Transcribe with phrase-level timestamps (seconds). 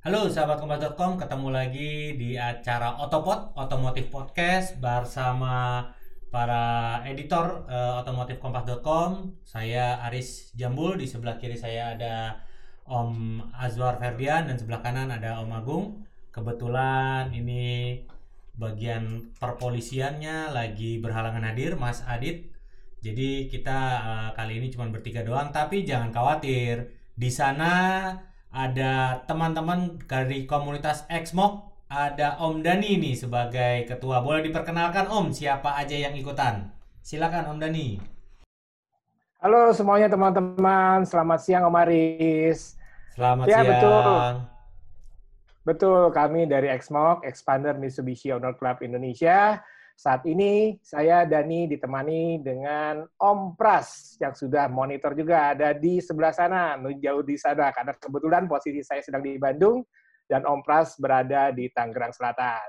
[0.00, 5.84] Halo sahabat kompas.com, ketemu lagi di acara Otopod, Otomotif Podcast bersama
[6.32, 9.36] para editor uh, otomotif kompas.com.
[9.44, 12.40] Saya Aris Jambul, di sebelah kiri saya ada
[12.88, 15.84] Om Azwar Ferdian dan sebelah kanan ada Om Agung.
[16.32, 18.00] Kebetulan ini
[18.56, 22.48] bagian perpolisiannya lagi berhalangan hadir, Mas Adit.
[23.04, 26.88] Jadi kita uh, kali ini cuma bertiga doang, tapi jangan khawatir.
[27.20, 28.08] Di sana
[28.50, 34.22] ada teman-teman dari komunitas Xmok, ada Om Dani nih sebagai ketua.
[34.26, 36.66] Boleh diperkenalkan Om, siapa aja yang ikutan?
[36.98, 38.02] Silakan Om Dani.
[39.40, 42.74] Halo semuanya teman-teman, selamat siang Om Aris.
[43.14, 43.70] Selamat ya, siang.
[43.70, 44.22] betul.
[45.60, 49.62] Betul, kami dari Xmok, Expander Mitsubishi Owner Club Indonesia.
[50.00, 56.32] Saat ini saya Dani ditemani dengan Om Pras yang sudah monitor juga ada di sebelah
[56.32, 59.84] sana, jauh di sana karena kebetulan posisi saya sedang di Bandung
[60.24, 62.64] dan Om Pras berada di Tangerang Selatan.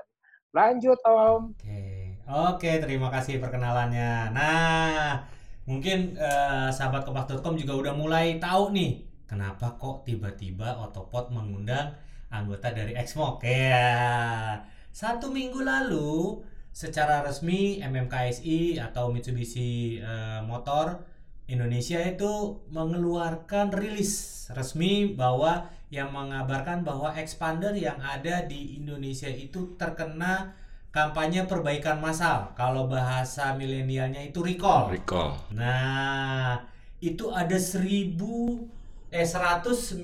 [0.52, 1.56] Lanjut Om.
[1.56, 4.28] Oke, oke terima kasih perkenalannya.
[4.28, 5.24] Nah,
[5.64, 11.96] mungkin uh, sahabat kompas.com juga udah mulai tahu nih kenapa kok tiba-tiba Otopod mengundang
[12.28, 14.60] anggota dari Xmok ya.
[14.92, 21.04] Satu minggu lalu secara resmi MMKSI atau Mitsubishi uh, Motor
[21.46, 29.76] Indonesia itu mengeluarkan rilis resmi bahwa yang mengabarkan bahwa expander yang ada di Indonesia itu
[29.76, 30.56] terkena
[30.88, 32.56] kampanye perbaikan massal.
[32.56, 34.88] Kalau bahasa milenialnya itu recall.
[34.88, 35.36] Recall.
[35.52, 36.64] Nah,
[37.04, 38.64] itu ada seribu
[39.12, 40.00] eh 190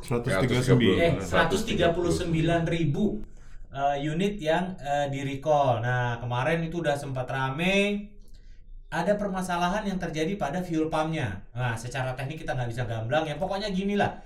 [0.96, 2.32] eh 139
[2.72, 3.20] ribu
[3.74, 5.82] uh, unit yang uh, di recall.
[5.82, 8.08] Nah, kemarin itu udah sempat rame.
[8.94, 11.42] Ada permasalahan yang terjadi pada fuel pumpnya.
[11.50, 13.34] Nah, secara teknik kita nggak bisa gamblang ya.
[13.34, 14.22] Pokoknya gini lah.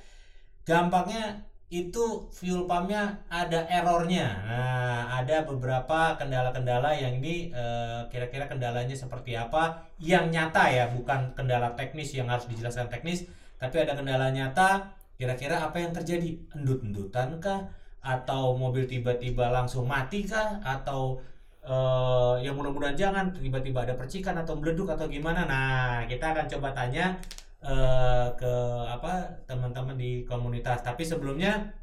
[0.69, 4.29] Gampangnya itu fuel pumpnya ada errornya.
[4.45, 11.33] Nah, ada beberapa kendala-kendala yang ini uh, kira-kira kendalanya seperti apa yang nyata ya, bukan
[11.33, 13.25] kendala teknis yang harus dijelaskan teknis,
[13.57, 14.97] tapi ada kendala nyata.
[15.19, 16.39] Kira-kira apa yang terjadi?
[16.55, 17.67] Endut-endutan kah?
[18.03, 20.63] Atau mobil tiba-tiba langsung mati kah?
[20.65, 21.21] Atau
[21.65, 25.45] uh, yang mudah-mudahan jangan tiba-tiba ada percikan atau meleduk atau gimana.
[25.45, 27.19] Nah kita akan coba tanya
[27.63, 28.53] uh, ke
[28.89, 30.83] apa teman-teman di komunitas.
[30.83, 31.75] Tapi sebelumnya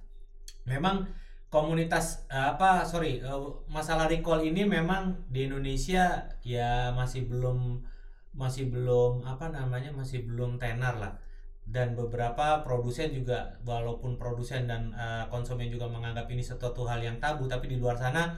[0.66, 1.08] memang
[1.54, 7.80] komunitas uh, apa sorry uh, masalah recall ini memang di Indonesia ya masih belum
[8.36, 11.16] masih belum apa namanya masih belum tenar lah
[11.66, 17.18] dan beberapa produsen juga walaupun produsen dan uh, konsumen juga menganggap ini sesuatu hal yang
[17.18, 18.38] tabu tapi di luar sana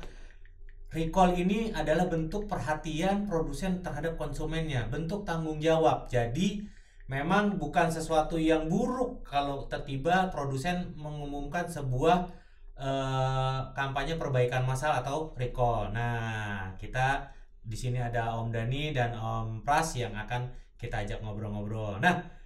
[0.91, 6.07] recall ini adalah bentuk perhatian produsen terhadap konsumennya bentuk tanggung jawab.
[6.07, 6.63] Jadi
[7.11, 12.31] memang bukan sesuatu yang buruk kalau tiba-tiba produsen mengumumkan sebuah
[12.79, 15.91] uh, kampanye perbaikan masalah atau recall.
[15.91, 17.35] Nah kita
[17.67, 20.47] di sini ada Om Dani dan Om Pras yang akan
[20.79, 21.99] kita ajak ngobrol-ngobrol.
[21.99, 22.36] Nah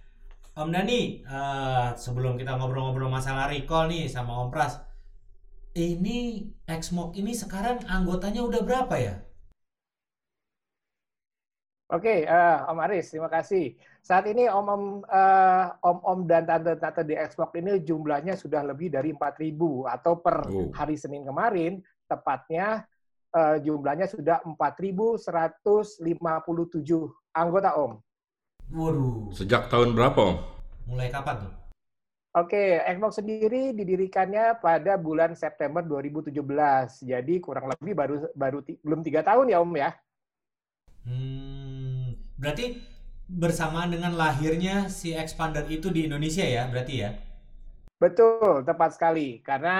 [0.52, 4.76] Om Dani, uh, sebelum kita ngobrol-ngobrol masalah recall nih sama Om Pras,
[5.72, 9.16] ini Xmok ini sekarang anggotanya udah berapa ya?
[11.88, 13.80] Oke, uh, Om Aris, terima kasih.
[14.04, 19.56] Saat ini Om-Om uh, Om-Om dan tante-tante di Xbox ini jumlahnya sudah lebih dari 4.000
[19.88, 20.68] atau per oh.
[20.76, 22.84] hari Senin kemarin tepatnya
[23.32, 25.16] uh, jumlahnya sudah 4.157
[27.32, 28.11] anggota Om.
[28.72, 29.28] Waduh.
[29.36, 30.36] Sejak tahun berapa, Om?
[30.88, 31.52] Mulai kapan tuh?
[32.32, 36.32] Oke, Xbox sendiri didirikannya pada bulan September 2017.
[37.04, 39.90] Jadi kurang lebih baru baru belum tiga tahun ya Om ya.
[41.04, 42.80] Hmm, berarti
[43.28, 47.12] bersamaan dengan lahirnya si Expander itu di Indonesia ya, berarti ya?
[48.00, 49.44] Betul, tepat sekali.
[49.44, 49.76] Karena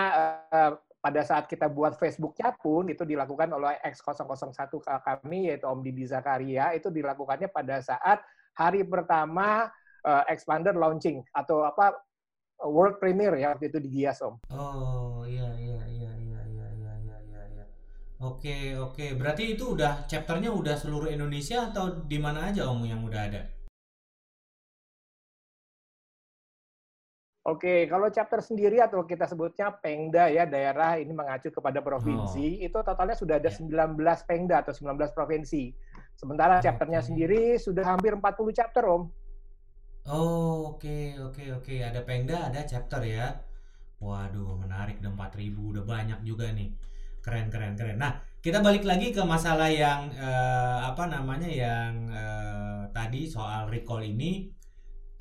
[0.52, 4.68] uh, pada saat kita buat Facebooknya pun itu dilakukan oleh X001
[5.00, 8.20] kami yaitu Om Didi Zakaria itu dilakukannya pada saat
[8.56, 9.70] hari pertama
[10.04, 11.96] uh, Expander launching atau apa
[12.62, 14.38] world premiere ya waktu itu di Gias Om.
[14.54, 17.42] Oh iya iya iya iya iya iya iya iya.
[17.58, 17.64] Ya.
[18.22, 23.02] Oke oke berarti itu udah chapternya udah seluruh Indonesia atau di mana aja Om yang
[23.02, 23.42] udah ada?
[27.42, 32.66] Oke, kalau chapter sendiri atau kita sebutnya Pengda ya daerah ini mengacu kepada provinsi, oh.
[32.70, 33.58] itu totalnya sudah ada ya.
[33.58, 33.98] 19
[34.30, 35.74] Pengda atau 19 provinsi.
[36.16, 38.22] Sementara chapternya sendiri sudah hampir 40
[38.54, 39.02] chapter, Om.
[40.10, 41.64] Oh, oke, okay, oke, okay, oke.
[41.66, 41.78] Okay.
[41.82, 43.38] Ada Pengda, ada chapter ya.
[44.02, 44.98] Waduh, menarik.
[44.98, 46.74] Udah 4000, udah banyak juga nih.
[47.22, 48.02] Keren, keren, keren.
[48.02, 54.02] Nah, kita balik lagi ke masalah yang eh, apa namanya yang eh, tadi soal recall
[54.02, 54.62] ini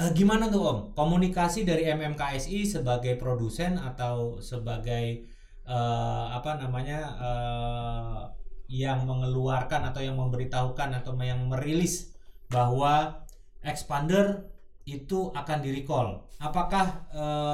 [0.02, 0.80] uh, gimana tuh Om?
[0.98, 5.30] Komunikasi dari MMKSI sebagai produsen atau sebagai
[5.70, 8.22] uh, apa namanya uh,
[8.72, 12.16] yang mengeluarkan atau yang memberitahukan atau yang merilis
[12.48, 13.28] bahwa
[13.68, 14.48] expander
[14.88, 16.24] itu akan di recall.
[16.40, 17.06] Apakah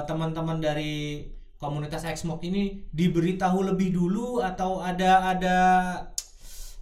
[0.06, 1.26] teman-teman uh, dari
[1.58, 5.58] komunitas Xmok ini diberitahu lebih dulu atau ada ada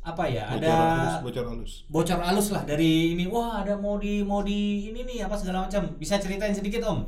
[0.06, 3.26] apa ya bocor ada halus, bocor halus bocor halus lah dari ini.
[3.26, 5.96] Wah ada mau di mau di ini nih apa segala macam.
[5.96, 7.08] Bisa ceritain sedikit om?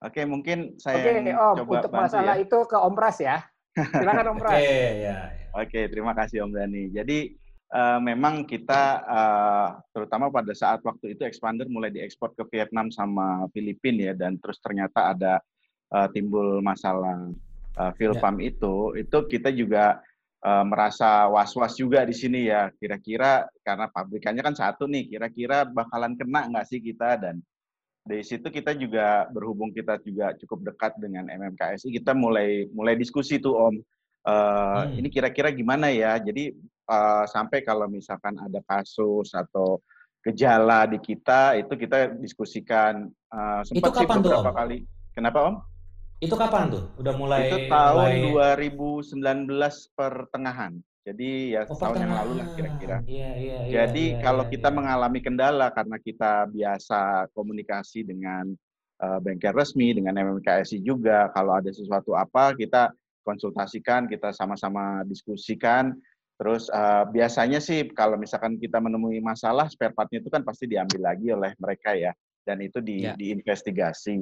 [0.00, 2.46] Oke mungkin saya oke om coba untuk masalah ya.
[2.46, 3.42] itu ke om Pras ya.
[3.74, 4.54] Silakan om Pras.
[4.54, 4.64] Oke
[5.02, 7.30] ya, ya oke terima kasih om Dani jadi
[7.70, 13.46] uh, memang kita uh, terutama pada saat waktu itu expander mulai diekspor ke Vietnam sama
[13.54, 15.38] Filipina ya dan terus ternyata ada
[15.94, 17.30] uh, timbul masalah
[17.78, 17.92] uh,
[18.42, 20.02] itu itu kita juga
[20.44, 22.68] uh, merasa was-was juga di sini ya.
[22.76, 27.40] Kira-kira karena pabrikannya kan satu nih, kira-kira bakalan kena nggak sih kita dan
[28.04, 33.40] dari situ kita juga berhubung kita juga cukup dekat dengan MMKSI, kita mulai mulai diskusi
[33.40, 33.76] tuh Om.
[34.24, 34.98] Uh, hmm.
[35.04, 36.16] Ini kira-kira gimana ya?
[36.16, 36.56] Jadi
[36.88, 39.84] uh, sampai kalau misalkan ada kasus atau
[40.24, 44.78] gejala di kita itu kita diskusikan uh, sempat itu kapan sih beberapa tuh, kali.
[45.12, 45.56] Kenapa Om?
[46.24, 46.84] Itu kapan tuh?
[46.96, 48.72] Udah mulai Itu tahun mulai...
[48.72, 50.72] 2019 pertengahan.
[51.04, 52.96] Jadi ya oh, tahun yang lalu lah kira-kira.
[53.04, 53.72] Iya, iya, iya.
[53.84, 54.76] Jadi iya, kalau iya, kita iya.
[54.80, 58.56] mengalami kendala karena kita biasa komunikasi dengan
[59.04, 62.88] uh, bengkel resmi, dengan MMKSI juga, kalau ada sesuatu apa kita
[63.24, 65.96] konsultasikan, kita sama-sama diskusikan.
[66.34, 71.14] Terus uh, biasanya sih kalau misalkan kita menemui masalah spare partnya itu kan pasti diambil
[71.14, 72.10] lagi oleh mereka ya,
[72.42, 73.14] dan itu di, ya.
[73.14, 74.18] diinvestigasi.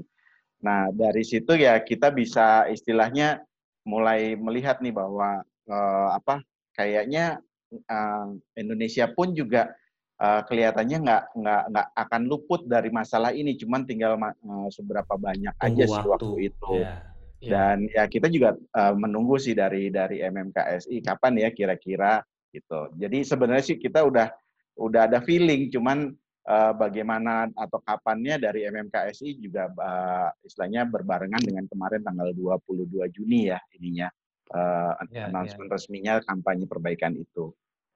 [0.62, 3.40] Nah, dari situ ya kita bisa istilahnya
[3.88, 6.44] mulai melihat nih bahwa uh, apa
[6.76, 7.40] kayaknya
[7.88, 8.28] uh,
[8.60, 9.72] Indonesia pun juga
[10.20, 15.56] uh, kelihatannya nggak nggak nggak akan luput dari masalah ini, cuman tinggal uh, seberapa banyak
[15.58, 16.76] Tunggu aja sih waktu, itu.
[16.76, 17.11] Yeah.
[17.42, 17.74] Yeah.
[17.74, 22.22] Dan ya kita juga uh, menunggu sih dari dari MMKSI kapan ya kira-kira
[22.54, 22.86] gitu.
[22.94, 24.30] Jadi sebenarnya sih kita udah
[24.78, 26.14] udah ada feeling, cuman
[26.46, 33.50] uh, bagaimana atau kapannya dari MMKSI juga uh, istilahnya berbarengan dengan kemarin tanggal 22 Juni
[33.50, 34.08] ya ininya
[34.54, 35.74] uh, ya, announcement ya.
[35.74, 37.50] resminya kampanye perbaikan itu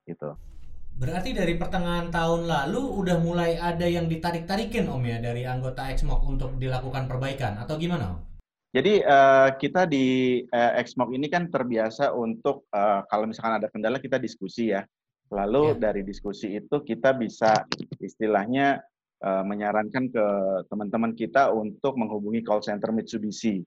[0.07, 0.35] gitu.
[0.97, 6.23] Berarti dari pertengahan tahun lalu udah mulai ada yang ditarik-tarikin Om ya dari anggota XMOK
[6.25, 8.17] untuk dilakukan perbaikan atau gimana
[8.77, 13.97] Jadi uh, kita di uh, XMOK ini kan terbiasa untuk uh, kalau misalkan ada kendala
[13.97, 14.85] kita diskusi ya.
[15.33, 15.89] Lalu ya.
[15.89, 17.65] dari diskusi itu kita bisa
[18.05, 18.85] istilahnya
[19.25, 20.27] uh, menyarankan ke
[20.69, 23.65] teman-teman kita untuk menghubungi call center Mitsubishi.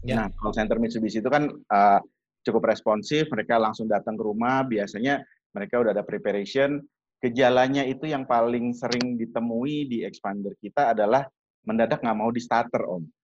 [0.00, 0.24] Ya.
[0.24, 2.00] Nah, call center Mitsubishi itu kan uh,
[2.40, 6.80] cukup responsif, mereka langsung datang ke rumah, biasanya mereka udah ada preparation.
[7.20, 11.28] Gejalanya itu yang paling sering ditemui di expander kita adalah
[11.68, 13.17] mendadak nggak mau di starter, Om.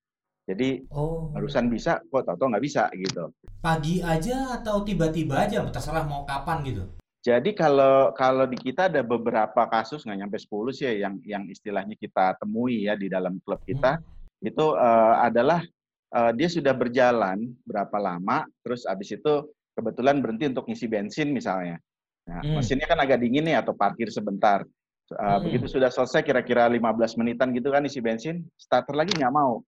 [0.44, 1.32] Jadi oh.
[1.32, 3.32] barusan bisa, kok atau nggak bisa gitu.
[3.64, 6.84] Pagi aja atau tiba-tiba aja, terserah mau kapan gitu?
[7.24, 11.44] Jadi kalau kalau di kita ada beberapa kasus nggak nyampe 10 sih ya, yang yang
[11.48, 14.44] istilahnya kita temui ya di dalam klub kita hmm.
[14.52, 15.64] itu uh, adalah
[16.12, 21.80] uh, dia sudah berjalan berapa lama terus abis itu kebetulan berhenti untuk ngisi bensin misalnya.
[22.28, 22.60] Nah, hmm.
[22.60, 24.60] mesinnya kan agak dingin nih atau parkir sebentar.
[25.08, 25.48] Uh, hmm.
[25.48, 29.64] Begitu sudah selesai kira-kira 15 menitan gitu kan isi bensin, starter lagi nggak mau.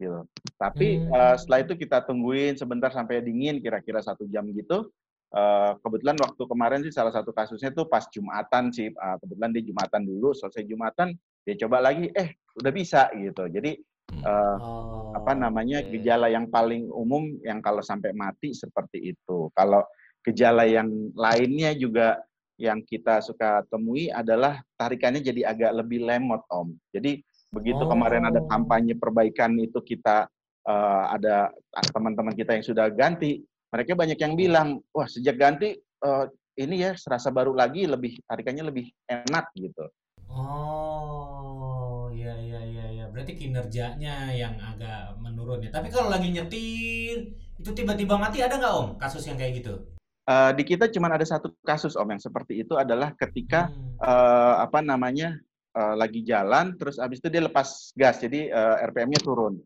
[0.00, 0.24] Gitu.
[0.56, 1.12] Tapi hmm.
[1.12, 4.88] uh, setelah itu kita tungguin sebentar sampai dingin kira-kira satu jam gitu
[5.30, 9.62] Uh, kebetulan waktu kemarin sih salah satu kasusnya tuh pas Jumatan sih, uh, kebetulan di
[9.62, 11.14] Jumatan dulu, selesai Jumatan
[11.46, 13.46] dia coba lagi, eh udah bisa gitu.
[13.46, 13.78] Jadi
[14.26, 16.02] uh, oh, apa namanya okay.
[16.02, 19.46] gejala yang paling umum yang kalau sampai mati seperti itu.
[19.54, 19.86] Kalau
[20.26, 22.18] gejala yang lainnya juga
[22.58, 26.74] yang kita suka temui adalah tarikannya jadi agak lebih lemot om.
[26.90, 27.90] Jadi begitu oh.
[27.90, 30.30] kemarin ada kampanye perbaikan itu kita
[30.66, 31.50] uh, ada
[31.90, 36.26] teman-teman kita yang sudah ganti mereka banyak yang bilang, wah sejak ganti uh,
[36.58, 39.86] ini ya serasa baru lagi, lebih tarikannya lebih enak gitu.
[40.26, 43.04] Oh, iya iya iya ya.
[43.14, 45.70] Berarti kinerjanya yang agak menurun ya.
[45.70, 47.30] Tapi kalau lagi nyetir
[47.62, 49.86] itu tiba-tiba mati ada nggak om kasus yang kayak gitu?
[50.26, 54.02] Uh, di kita cuma ada satu kasus om yang seperti itu adalah ketika hmm.
[54.02, 55.38] uh, apa namanya
[55.76, 59.58] uh, lagi jalan terus abis itu dia lepas gas jadi uh, RPM-nya turun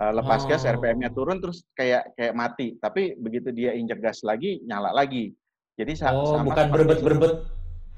[0.00, 0.48] uh, lepas oh.
[0.48, 5.32] gas RPM-nya turun terus kayak kayak mati tapi begitu dia injek gas lagi nyala lagi
[5.76, 7.34] jadi oh, sama bukan berbet-berbet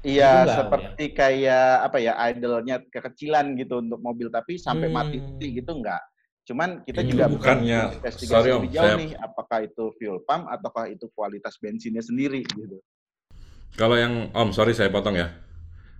[0.03, 1.15] Iya, seperti ya?
[1.15, 4.95] kayak apa ya idle-nya kekecilan gitu untuk mobil tapi sampai hmm.
[4.99, 6.03] mati gitu enggak.
[6.43, 8.99] Cuman kita itu juga bukannya investigasi sorry, lebih jauh saya...
[8.99, 12.83] nih apakah itu fuel pump ataukah itu kualitas bensinnya sendiri gitu.
[13.79, 15.31] Kalau yang Om, sorry saya potong ya.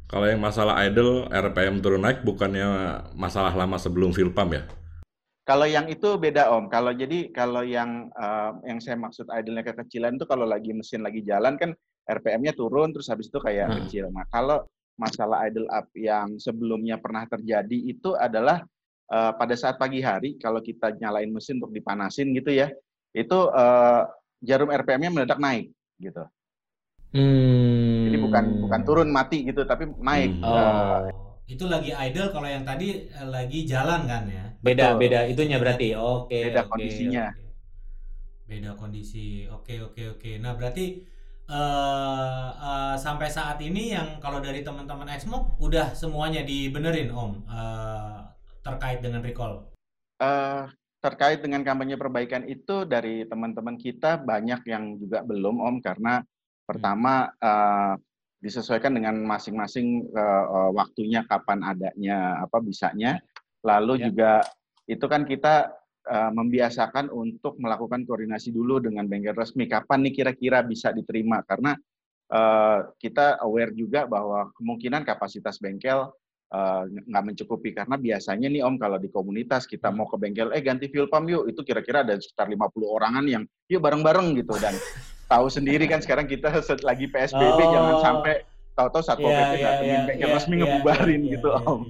[0.07, 4.63] Kalau yang masalah idle, RPM turun naik bukannya masalah lama sebelum pump ya?
[5.43, 6.71] Kalau yang itu beda Om.
[6.71, 11.19] Kalau jadi kalau yang uh, yang saya maksud idle-nya kekecilan itu kalau lagi mesin lagi
[11.19, 11.75] jalan kan
[12.07, 13.75] RPM-nya turun terus habis itu kayak hmm.
[13.83, 14.07] kecil.
[14.07, 14.63] Nah, kalau
[14.95, 18.63] masalah idle up yang sebelumnya pernah terjadi itu adalah
[19.11, 22.71] uh, pada saat pagi hari kalau kita nyalain mesin untuk dipanasin gitu ya,
[23.11, 24.07] itu uh,
[24.39, 26.23] jarum RPM-nya mendadak naik gitu.
[27.13, 28.09] Hmm.
[28.09, 30.41] Jadi bukan bukan turun mati gitu, tapi naik.
[30.41, 30.49] Hmm.
[30.49, 30.97] Oh.
[31.45, 34.45] Itu lagi idle kalau yang tadi lagi jalan kan ya?
[34.63, 34.99] Beda Betul.
[35.05, 35.87] beda itunya berarti.
[35.93, 36.33] Oke.
[36.33, 37.25] Okay, beda okay, kondisinya.
[37.29, 37.41] Okay.
[38.49, 39.27] Beda kondisi.
[39.47, 40.19] Oke okay, oke okay, oke.
[40.19, 40.33] Okay.
[40.41, 40.85] Nah berarti
[41.51, 48.23] uh, uh, sampai saat ini yang kalau dari teman-teman Xmok udah semuanya dibenerin Om uh,
[48.63, 49.69] terkait dengan recall.
[50.17, 50.65] Uh,
[51.03, 56.23] terkait dengan kampanye perbaikan itu dari teman-teman kita banyak yang juga belum Om karena
[56.73, 57.93] pertama uh,
[58.41, 63.21] disesuaikan dengan masing-masing uh, uh, waktunya kapan adanya apa bisanya
[63.63, 64.11] lalu ya.
[64.11, 64.31] juga
[64.83, 65.71] itu kan kita
[66.07, 69.67] uh, membiasakan untuk melakukan koordinasi dulu dengan bengkel resmi.
[69.71, 71.39] Kapan nih kira-kira bisa diterima?
[71.47, 71.71] Karena
[72.31, 76.11] uh, kita aware juga bahwa kemungkinan kapasitas bengkel
[76.51, 77.71] uh, nggak mencukupi.
[77.71, 81.31] Karena biasanya nih Om, kalau di komunitas kita mau ke bengkel, eh ganti fuel pump
[81.31, 84.53] yuk, itu kira-kira ada sekitar 50 orangan yang yuk bareng-bareng gitu.
[84.59, 84.75] Dan
[85.33, 86.53] tahu sendiri kan sekarang kita
[86.85, 87.69] lagi PSBB, oh.
[87.73, 88.45] jangan sampai
[88.77, 91.81] tahu-tahu saat yeah, PP yeah, datengin yeah, resmi yeah, ngebubarin yeah, gitu yeah, Om.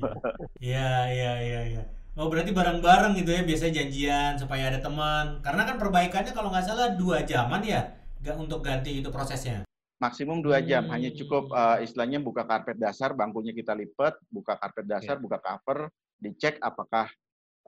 [0.59, 1.83] Iya, iya, iya, iya.
[2.13, 5.41] Oh berarti bareng-bareng gitu ya biasanya janjian supaya ada teman.
[5.41, 7.89] Karena kan perbaikannya kalau nggak salah dua jaman ya
[8.21, 9.65] nggak untuk ganti itu prosesnya.
[9.97, 10.93] Maksimum dua jam, hmm.
[10.93, 15.23] hanya cukup uh, istilahnya buka karpet dasar, bangkunya kita lipat, buka karpet dasar, okay.
[15.23, 15.87] buka cover,
[16.19, 17.07] dicek apakah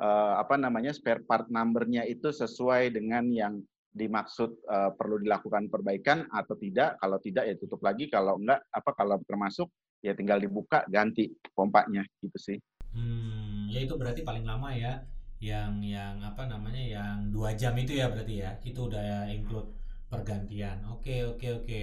[0.04, 3.64] uh, apa namanya spare part numbernya itu sesuai dengan yang
[3.96, 7.00] dimaksud uh, perlu dilakukan perbaikan atau tidak.
[7.00, 8.12] Kalau tidak ya tutup lagi.
[8.12, 9.72] Kalau enggak apa kalau termasuk
[10.04, 12.58] ya tinggal dibuka ganti pompanya gitu sih.
[12.92, 15.00] Hmm, ya itu berarti paling lama ya
[15.40, 19.72] yang yang apa namanya yang dua jam itu ya berarti ya itu udah include
[20.12, 20.84] pergantian.
[20.92, 21.82] Oke oke oke.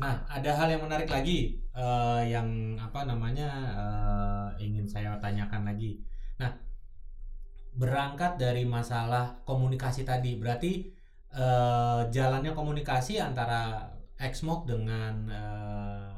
[0.00, 6.00] Nah ada hal yang menarik lagi uh, yang apa namanya uh, ingin saya tanyakan lagi.
[6.40, 6.54] Nah
[7.78, 10.97] berangkat dari masalah komunikasi tadi berarti
[11.34, 16.10] uh, jalannya komunikasi antara Xmok dengan uh,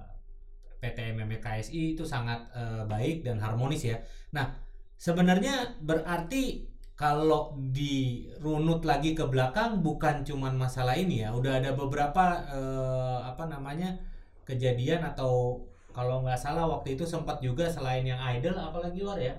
[0.81, 4.01] PT MMA KSI itu sangat uh, baik dan harmonis ya.
[4.33, 4.49] Nah,
[4.97, 6.65] sebenarnya berarti
[6.97, 13.49] kalau dirunut lagi ke belakang bukan cuman masalah ini ya, udah ada beberapa uh, apa
[13.49, 13.97] namanya
[14.45, 19.37] kejadian atau kalau nggak salah waktu itu sempat juga selain yang idol apalagi luar ya.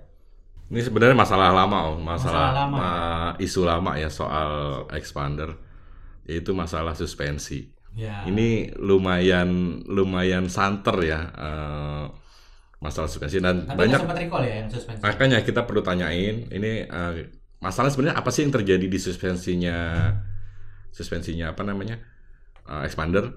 [0.71, 1.99] Ini sebenarnya masalah lama, oh.
[1.99, 3.43] masalah, masalah lama, ya?
[3.43, 4.51] isu lama ya soal
[4.95, 5.59] expander,
[6.23, 7.67] yaitu masalah suspensi.
[7.91, 8.23] Ya.
[8.23, 12.07] Ini lumayan lumayan santer ya uh,
[12.79, 15.03] masalah suspensi dan Tapi banyak sempat recall ya yang suspensi.
[15.03, 17.19] Makanya kita perlu tanyain ini uh,
[17.59, 19.77] masalah sebenarnya apa sih yang terjadi di suspensinya
[20.95, 21.99] suspensinya apa namanya
[22.63, 23.27] uh, expander?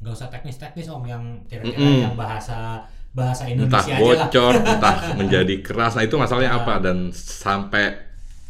[0.00, 2.04] Gak usah teknis-teknis om yang kira-kira mm -mm.
[2.08, 2.80] yang bahasa
[3.12, 4.72] bahasa Indonesia entah bocor, aja lah.
[4.76, 5.92] entah menjadi keras.
[5.96, 6.60] Nah itu masalahnya ya.
[6.62, 8.08] apa dan sampai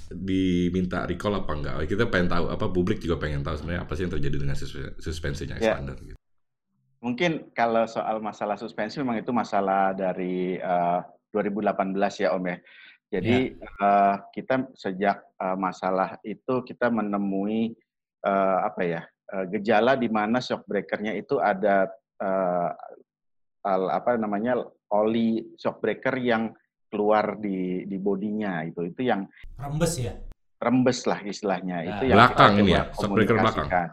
[0.09, 1.75] diminta recall apa enggak?
[1.89, 4.57] Kita pengen tahu apa publik juga pengen tahu sebenarnya apa sih yang terjadi dengan
[4.99, 5.77] suspensinya ya.
[5.77, 6.19] expander gitu.
[6.99, 10.99] Mungkin kalau soal masalah suspensi memang itu masalah dari uh,
[11.31, 12.59] eh, 2018 ya Om ya.
[13.09, 13.69] Jadi ya.
[13.81, 17.73] Uh, kita sejak uh, masalah itu kita menemui
[18.27, 21.89] uh, apa ya uh, gejala di mana shock breakernya itu ada
[22.21, 22.71] uh,
[23.77, 24.65] apa namanya
[24.97, 26.55] oli shock breaker yang
[26.89, 29.29] keluar di di bodinya itu itu yang
[29.61, 30.17] rembes ya
[30.59, 33.91] rembes lah istilahnya nah, itu yang belakang ini ya belakang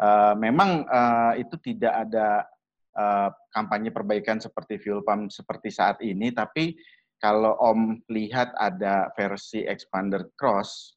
[0.00, 2.48] uh, memang uh, itu tidak ada
[2.96, 6.74] uh, kampanye perbaikan seperti fuel pump seperti saat ini tapi
[7.20, 10.96] kalau Om lihat ada versi expander cross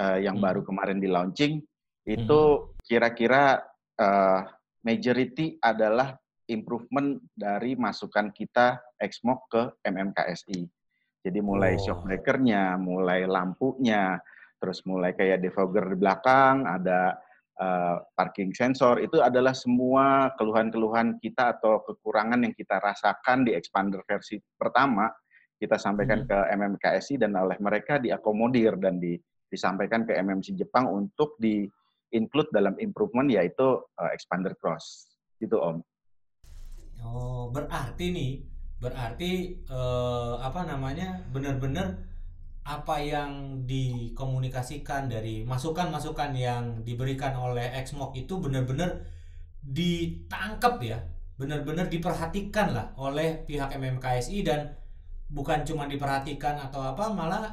[0.00, 0.44] uh, yang hmm.
[0.48, 1.60] baru kemarin di launching
[2.08, 2.80] itu hmm.
[2.80, 4.00] kira-kira hmm.
[4.00, 4.40] uh,
[4.80, 6.16] majority adalah
[6.50, 10.66] improvement dari masukan kita XMOK ke MMKSI.
[11.20, 11.80] Jadi mulai oh.
[11.80, 14.18] shock breakernya, mulai lampunya,
[14.60, 17.16] terus mulai kayak defogger di belakang, ada
[17.60, 24.00] uh, parking sensor, itu adalah semua keluhan-keluhan kita atau kekurangan yang kita rasakan di expander
[24.08, 25.08] versi pertama,
[25.60, 26.28] kita sampaikan hmm.
[26.28, 29.20] ke MMKSI dan oleh mereka diakomodir dan di,
[29.52, 31.68] disampaikan ke MMC Jepang untuk di
[32.16, 35.12] include dalam improvement yaitu uh, expander cross.
[35.36, 35.84] Gitu Om.
[37.00, 38.32] Oh, berarti nih,
[38.80, 41.20] berarti eh, apa namanya?
[41.32, 41.96] benar-benar
[42.64, 49.00] apa yang dikomunikasikan dari masukan-masukan yang diberikan oleh Xmok itu benar-benar
[49.64, 50.98] ditangkap ya,
[51.40, 54.76] benar-benar diperhatikan lah oleh pihak MMKSI dan
[55.32, 57.48] bukan cuma diperhatikan atau apa malah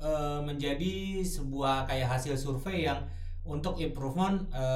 [0.00, 0.10] e,
[0.42, 3.06] menjadi sebuah kayak hasil survei yang
[3.44, 4.66] untuk improvement e,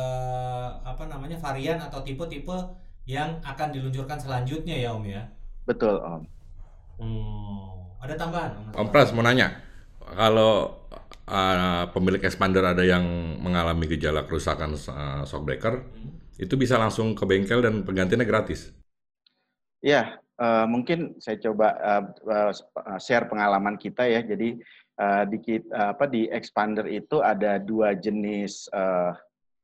[0.85, 2.55] apa namanya varian atau tipe-tipe
[3.09, 5.25] yang akan diluncurkan selanjutnya ya Om ya.
[5.65, 6.23] Betul Om.
[7.01, 7.69] Hmm,
[8.05, 8.65] ada tambahan Om?
[8.77, 9.65] Om Pras mau nanya,
[10.13, 10.85] kalau
[11.25, 13.03] uh, pemilik expander ada yang
[13.41, 16.37] mengalami gejala kerusakan uh, shockbreaker, hmm.
[16.37, 18.77] itu bisa langsung ke bengkel dan penggantinya gratis.
[19.81, 22.53] Ya, uh, mungkin saya coba uh, uh,
[23.01, 24.21] share pengalaman kita ya.
[24.21, 24.61] Jadi
[25.01, 25.39] uh, di
[25.73, 29.17] uh, apa di expander itu ada dua jenis uh,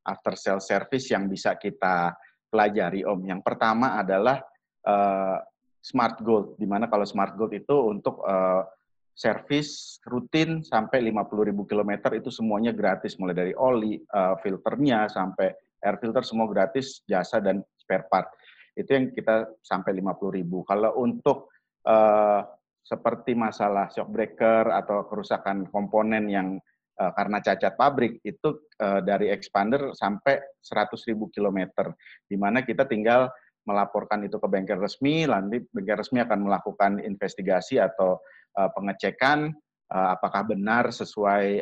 [0.09, 2.17] after sale service yang bisa kita
[2.55, 3.27] pelajari Om.
[3.27, 4.39] Yang pertama adalah
[4.87, 5.43] uh,
[5.83, 8.63] Smart Gold, di mana kalau Smart Gold itu untuk uh,
[9.11, 15.51] servis rutin sampai 50.000 km itu semuanya gratis mulai dari oli, uh, filternya sampai
[15.83, 18.31] air filter semua gratis, jasa dan spare part
[18.75, 20.67] itu yang kita sampai 50 ribu.
[20.67, 21.51] Kalau untuk
[21.87, 22.43] uh,
[22.85, 26.59] seperti masalah shock breaker atau kerusakan komponen yang
[26.95, 31.91] karena cacat pabrik itu uh, dari expander sampai 100 ribu kilometer,
[32.31, 33.27] di mana kita tinggal
[33.67, 38.23] melaporkan itu ke bengkel resmi, nanti bengkel resmi akan melakukan investigasi atau
[38.59, 39.51] uh, pengecekan
[39.95, 41.61] apakah benar sesuai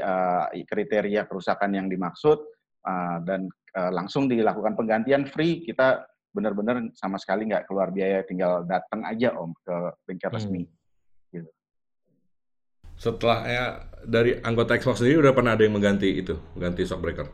[0.64, 2.38] kriteria kerusakan yang dimaksud
[3.28, 3.50] dan
[3.92, 5.60] langsung dilakukan penggantian free.
[5.60, 6.00] Kita
[6.32, 9.76] benar-benar sama sekali nggak keluar biaya, tinggal datang aja om ke
[10.08, 10.36] bengkel hmm.
[10.38, 10.60] resmi.
[10.64, 10.81] Gitu.
[13.02, 13.64] Setelah ya
[14.06, 17.26] dari anggota Xbox sendiri udah pernah ada yang mengganti itu, ganti shock breaker?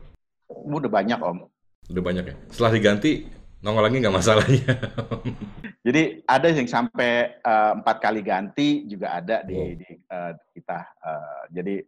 [0.49, 1.45] Udah banyak om.
[1.93, 2.35] Udah banyak ya.
[2.49, 3.29] Setelah diganti
[3.61, 4.73] nongol lagi nggak masalahnya.
[5.85, 9.69] Jadi ada yang sampai uh, empat kali ganti juga ada di, oh.
[9.77, 10.79] di uh, kita.
[11.05, 11.81] Uh, jadi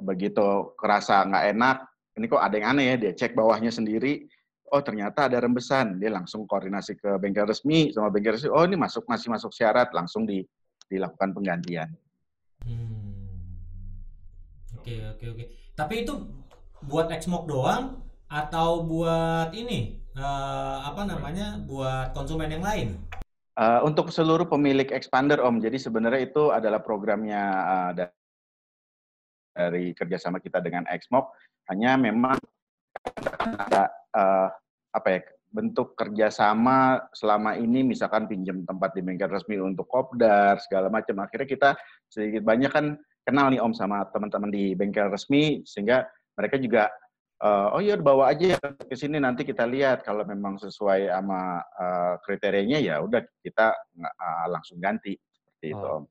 [0.00, 1.76] begitu kerasa nggak enak,
[2.16, 4.26] ini kok ada yang aneh ya, dia cek bawahnya sendiri,
[4.72, 8.78] oh ternyata ada rembesan, dia langsung koordinasi ke bengkel resmi sama bengkel resmi, oh ini
[8.78, 10.44] masuk masih masuk syarat, langsung di,
[10.86, 11.90] dilakukan penggantian.
[12.62, 13.07] Hmm.
[14.78, 15.44] Oke oke oke.
[15.74, 16.14] Tapi itu
[16.86, 17.98] buat Xmok doang
[18.30, 22.94] atau buat ini uh, apa namanya buat konsumen yang lain?
[23.58, 27.90] Uh, untuk seluruh pemilik expander Om, jadi sebenarnya itu adalah programnya uh,
[29.50, 31.34] dari kerjasama kita dengan Xmok.
[31.66, 32.38] Hanya memang
[33.58, 34.48] ada uh,
[34.94, 40.92] apa ya bentuk kerjasama selama ini misalkan pinjam tempat di bengkel resmi untuk kopdar segala
[40.92, 41.70] macam akhirnya kita
[42.06, 46.88] sedikit banyak kan kenal nih om sama teman-teman di bengkel resmi sehingga mereka juga
[47.44, 52.14] uh, oh iya bawa aja ke sini nanti kita lihat kalau memang sesuai sama uh,
[52.24, 55.76] kriterianya ya udah kita uh, langsung ganti seperti oh.
[55.76, 56.04] itu om.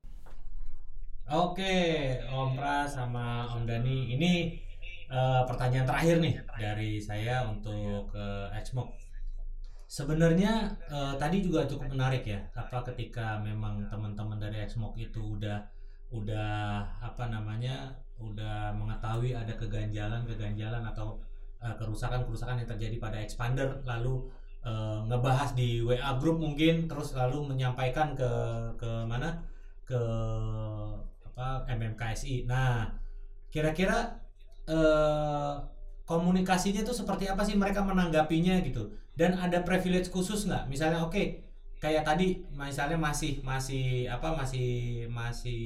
[1.28, 1.76] Oke,
[2.24, 4.16] Om Pras sama Om Dani.
[4.16, 4.56] Ini
[5.12, 8.96] uh, pertanyaan terakhir nih dari saya untuk ke uh, Xmok.
[9.84, 15.68] Sebenarnya uh, tadi juga cukup menarik ya, apa ketika memang teman-teman dari Xmok itu udah
[16.08, 21.20] udah apa namanya udah mengetahui ada keganjalan-keganjalan atau
[21.62, 24.26] uh, kerusakan-kerusakan yang terjadi pada expander lalu
[24.66, 28.30] uh, ngebahas di WA group mungkin terus lalu menyampaikan ke
[28.80, 29.38] ke mana?
[29.86, 30.00] Ke
[31.38, 32.50] apa MMKSI.
[32.50, 32.90] Nah,
[33.48, 34.20] kira-kira
[34.66, 35.54] eh,
[36.02, 38.92] komunikasinya tuh seperti apa sih mereka menanggapinya gitu?
[39.14, 40.66] Dan ada privilege khusus nggak?
[40.66, 41.26] Misalnya oke okay,
[41.78, 45.62] kayak tadi misalnya masih masih apa masih masih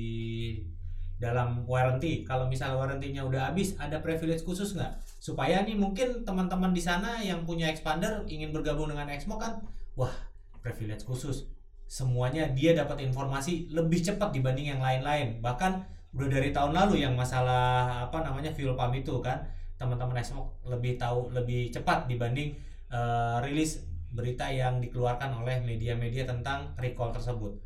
[1.23, 2.27] dalam warranty.
[2.27, 4.91] Kalau misalnya warrantinya udah habis ada privilege khusus nggak?
[5.23, 9.63] Supaya nih mungkin teman-teman di sana yang punya expander ingin bergabung dengan Exmo kan
[9.95, 10.13] wah
[10.59, 11.47] privilege khusus.
[11.87, 15.39] Semuanya dia dapat informasi lebih cepat dibanding yang lain-lain.
[15.39, 15.73] Bahkan
[16.13, 19.41] udah dari tahun lalu yang masalah apa namanya fuel pump itu kan
[19.81, 22.53] teman-teman Exmo lebih tahu lebih cepat dibanding
[22.91, 27.57] uh, rilis berita yang dikeluarkan oleh media-media tentang recall tersebut.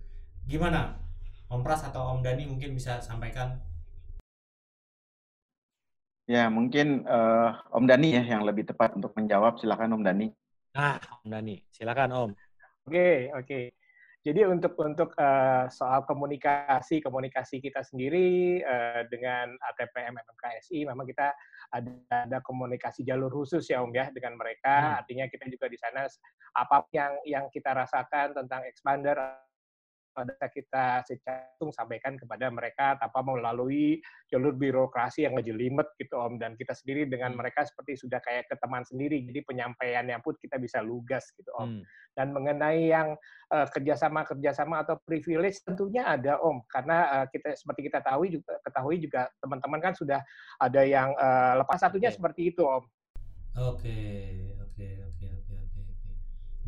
[0.47, 0.95] Gimana?
[1.51, 3.59] Om Pras atau Om Dani mungkin bisa sampaikan?
[6.27, 9.59] Ya, mungkin uh, Om Dani ya yang lebih tepat untuk menjawab.
[9.59, 10.27] Silakan Om Dani.
[10.75, 11.59] Ah, Om Dani.
[11.75, 12.31] Silakan Om.
[12.87, 13.47] Oke, okay, oke.
[13.47, 13.65] Okay.
[14.27, 21.31] Jadi untuk untuk uh, soal komunikasi komunikasi kita sendiri uh, dengan ATPM MMKSI memang kita
[21.73, 24.75] ada, ada komunikasi jalur khusus ya Om ya dengan mereka.
[24.75, 24.99] Hmm.
[25.05, 26.07] Artinya kita juga di sana
[26.57, 29.17] apa yang yang kita rasakan tentang expander
[30.17, 34.01] pada kita secara langsung sampaikan kepada mereka tanpa melalui
[34.33, 37.41] jalur birokrasi yang ngejelimet gitu Om dan kita sendiri dengan hmm.
[37.41, 41.81] mereka seperti sudah kayak ke teman sendiri jadi penyampaiannya pun kita bisa lugas gitu Om
[41.81, 41.83] hmm.
[42.17, 43.09] dan mengenai yang
[43.53, 48.53] uh, kerjasama kerjasama atau privilege tentunya ada Om karena uh, kita seperti kita tahu juga
[48.65, 50.21] ketahui juga teman-teman kan sudah
[50.61, 52.17] ada yang uh, lepas satunya okay.
[52.17, 52.85] seperti itu Om.
[53.57, 54.01] Oke
[54.61, 56.13] oke oke oke oke oke.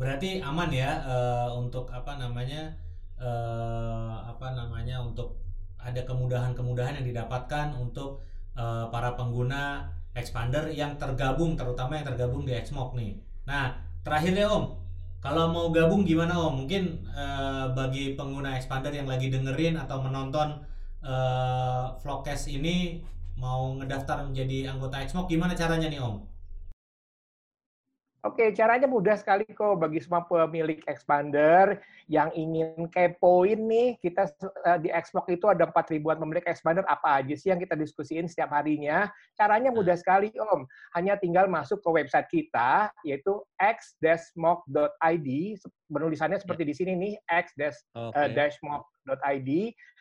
[0.01, 2.88] berarti aman ya uh, untuk apa namanya
[3.19, 5.39] uh, apa namanya untuk
[5.79, 8.23] ada kemudahan-kemudahan yang didapatkan untuk
[8.59, 9.87] uh, para pengguna
[10.19, 13.15] expander yang tergabung terutama yang tergabung di Xmok nih.
[13.47, 14.75] Nah, terakhir ya Om,
[15.23, 16.67] kalau mau gabung gimana Om?
[16.67, 20.59] Mungkin uh, bagi pengguna expander yang lagi dengerin atau menonton
[21.07, 23.03] uh, vlogcast ini
[23.39, 26.38] mau ngedaftar menjadi anggota Xmok gimana caranya nih Om?
[28.29, 31.81] Oke, caranya mudah sekali kok bagi semua pemilik expander
[32.13, 34.29] yang ingin kepoin nih, kita
[34.69, 38.29] uh, di Xbox itu ada 4 ribuan pemilik expander, apa aja sih yang kita diskusiin
[38.29, 39.09] setiap harinya.
[39.33, 40.05] Caranya mudah hmm.
[40.05, 40.69] sekali, Om.
[40.93, 45.29] Hanya tinggal masuk ke website kita, yaitu x-mock.id,
[45.89, 49.51] penulisannya seperti di sini nih, x-mock.id.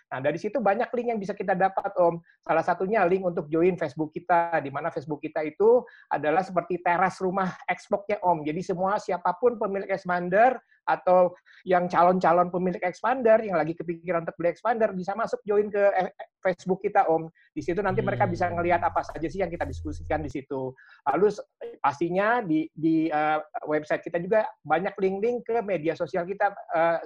[0.08, 2.24] Nah, dari situ banyak link yang bisa kita dapat, Om.
[2.40, 7.20] Salah satunya link untuk join Facebook kita, di mana Facebook kita itu adalah seperti teras
[7.20, 8.48] rumah Xbox-nya, Om.
[8.48, 10.56] Jadi semua siapa pun pemilik expander
[10.88, 11.36] atau
[11.68, 16.16] yang calon-calon pemilik expander yang lagi kepikiran untuk beli expander bisa masuk join ke eh,
[16.40, 17.28] Facebook kita, Om.
[17.52, 18.56] Di situ nanti mereka bisa hmm.
[18.56, 20.72] ngelihat apa saja sih yang kita diskusikan di situ.
[21.04, 21.36] Lalu
[21.84, 27.04] pastinya di di uh, website kita juga banyak link-link ke media sosial kita, uh,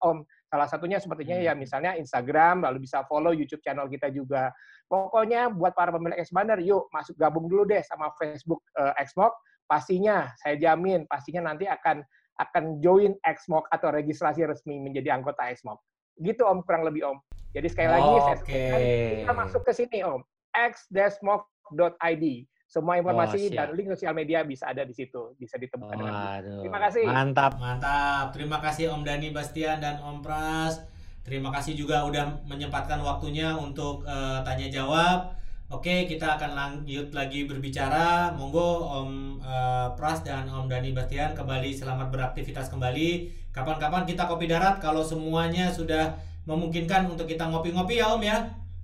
[0.00, 1.60] Om Salah satunya sepertinya ya hmm.
[1.60, 4.48] misalnya Instagram, lalu bisa follow YouTube channel kita juga.
[4.88, 9.36] Pokoknya buat para pemilik Xpander, yuk masuk gabung dulu deh sama Facebook uh, Xmock.
[9.68, 12.00] Pastinya, saya jamin, pastinya nanti akan
[12.40, 15.84] akan join Xmock atau registrasi resmi menjadi anggota Xmock.
[16.16, 17.18] Gitu Om, kurang lebih Om.
[17.52, 19.24] Jadi sekali lagi, oh, saya okay.
[19.24, 20.24] kita masuk ke sini Om,
[20.56, 22.24] x-mock.id.
[22.68, 25.96] Semua informasi oh, dan link sosial media bisa ada di situ, bisa ditemukan.
[26.04, 27.08] Oh, Terima kasih.
[27.08, 28.36] Mantap, mantap.
[28.36, 30.76] Terima kasih Om Dani Bastian dan Om Pras.
[31.24, 35.32] Terima kasih juga udah menyempatkan waktunya untuk uh, tanya jawab.
[35.72, 38.36] Oke, kita akan lanjut lagi berbicara.
[38.36, 43.32] Monggo Om uh, Pras dan Om Dani Bastian kembali selamat beraktivitas kembali.
[43.48, 48.38] Kapan-kapan kita kopi darat kalau semuanya sudah memungkinkan untuk kita ngopi-ngopi ya Om ya.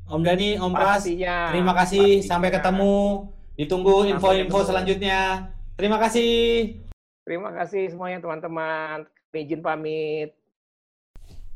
[0.09, 1.53] Om Dani, Om Pras, Pastinya.
[1.53, 2.25] terima kasih.
[2.25, 2.29] Pastinya.
[2.33, 3.29] Sampai ketemu.
[3.55, 5.47] Ditunggu info-info selanjutnya.
[5.79, 6.75] Terima kasih.
[7.23, 9.07] Terima kasih semuanya teman-teman.
[9.31, 10.35] Izin pamit.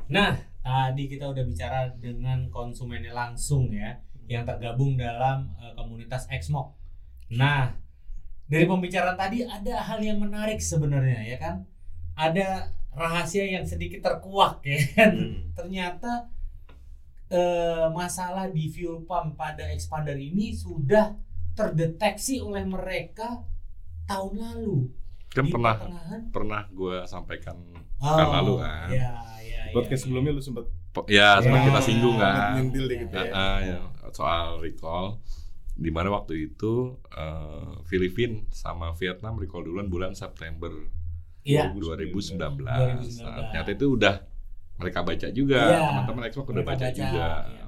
[0.06, 3.98] Nah, tadi kita udah bicara dengan konsumennya langsung ya,
[4.30, 6.74] yang tergabung dalam uh, komunitas Xmok.
[7.34, 7.74] Nah,
[8.48, 11.56] dari pembicaraan tadi ada hal yang menarik sebenarnya ya kan?
[12.14, 15.12] Ada rahasia yang sedikit terkuak ya kan?
[15.14, 15.50] Hmm.
[15.54, 16.30] Ternyata
[17.30, 21.14] uh, masalah di fuel pump pada expander ini sudah
[21.58, 23.42] terdeteksi oleh mereka
[24.06, 24.94] tahun lalu.
[25.34, 25.74] Kan pernah
[26.30, 27.58] pernah gue sampaikan
[27.98, 28.88] oh, kan lalu kan.
[28.94, 29.10] Ya,
[29.42, 30.38] ya, Podcast ya, sebelumnya ya.
[30.38, 30.64] lu sempat
[31.10, 32.62] ya sempat kita singgung kan.
[32.62, 33.22] Nyentil dikit ya.
[33.26, 33.78] Uh, ya.
[34.14, 35.18] Soal recall
[35.74, 40.70] di mana waktu itu uh, Filipina sama Vietnam recall duluan bulan September
[41.42, 41.74] ya.
[41.74, 42.14] 2019.
[42.38, 42.62] 2019.
[42.62, 44.14] Nah, ternyata itu udah
[44.78, 47.50] mereka baca juga, ya, teman-teman Expo udah baca, baca juga.
[47.50, 47.66] Ya,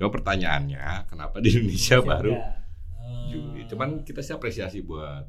[0.00, 2.65] Cuma pertanyaannya, kenapa di Indonesia, Indonesia baru Juli.
[3.30, 3.66] Hmm.
[3.66, 5.26] Cuman kita sih apresiasi buat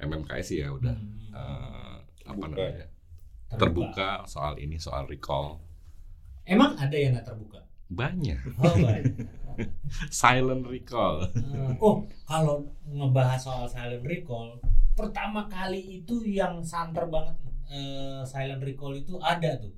[0.00, 1.30] MMKS ya udah hmm.
[1.36, 2.86] uh, apa namanya
[3.50, 3.58] terbuka.
[3.58, 5.60] terbuka soal ini soal recall.
[6.48, 7.60] Emang ada yang nggak terbuka?
[7.90, 8.38] Banyak.
[8.58, 9.28] Oh, banyak.
[10.22, 11.26] silent recall.
[11.36, 14.56] Uh, oh, kalau ngebahas soal silent recall,
[14.94, 17.36] pertama kali itu yang santer banget
[17.70, 19.74] uh, silent recall itu ada tuh.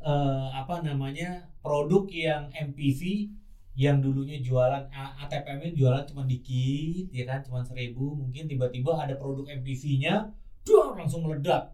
[0.00, 3.28] Uh, apa namanya produk yang MPV
[3.78, 9.46] yang dulunya jualan ATPM jualan cuma dikit ya kan cuma seribu mungkin tiba-tiba ada produk
[9.46, 10.26] MPV-nya
[10.66, 11.72] duh, langsung meledak.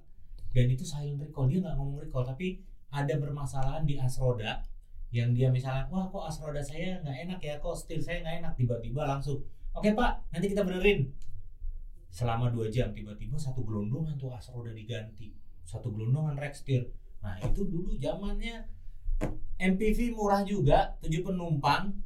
[0.53, 4.65] Dan itu silent recall dia nggak ngomong recall tapi ada bermasalahan di asroda
[5.13, 8.53] yang dia misalnya wah kok asroda saya nggak enak ya kok setir saya nggak enak
[8.57, 9.43] tiba-tiba langsung
[9.77, 11.13] oke pak nanti kita benerin.
[12.09, 16.87] Selama dua jam tiba-tiba satu gelondongan tuh asroda diganti satu gelondongan rex setir
[17.19, 18.63] nah itu dulu zamannya
[19.57, 21.97] MPV murah juga, 7 penumpang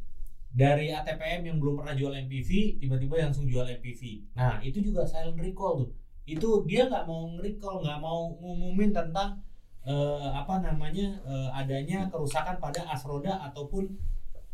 [0.51, 4.35] dari ATPM yang belum pernah jual MPV tiba-tiba langsung jual MPV.
[4.35, 5.91] Nah itu juga silent recall tuh.
[6.27, 9.39] Itu dia nggak mau recall, nggak mau ngumumin tentang
[9.87, 13.95] uh, apa namanya uh, adanya kerusakan pada as roda ataupun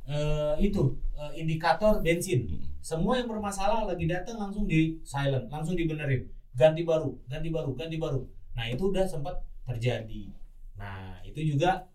[0.09, 1.01] uh, itu
[1.33, 2.45] indikator bensin.
[2.85, 7.97] Semua yang bermasalah lagi datang langsung di silent, langsung dibenerin, ganti baru, ganti baru, ganti
[7.97, 8.21] baru.
[8.53, 10.29] Nah itu udah sempat terjadi.
[10.77, 11.89] Nah itu juga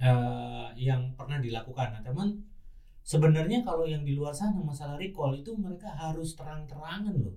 [0.00, 1.94] uh, yang pernah dilakukan.
[1.94, 2.40] Nah, teman
[3.04, 7.36] sebenarnya kalau yang di luar sana masalah recall itu mereka harus terang-terangan loh.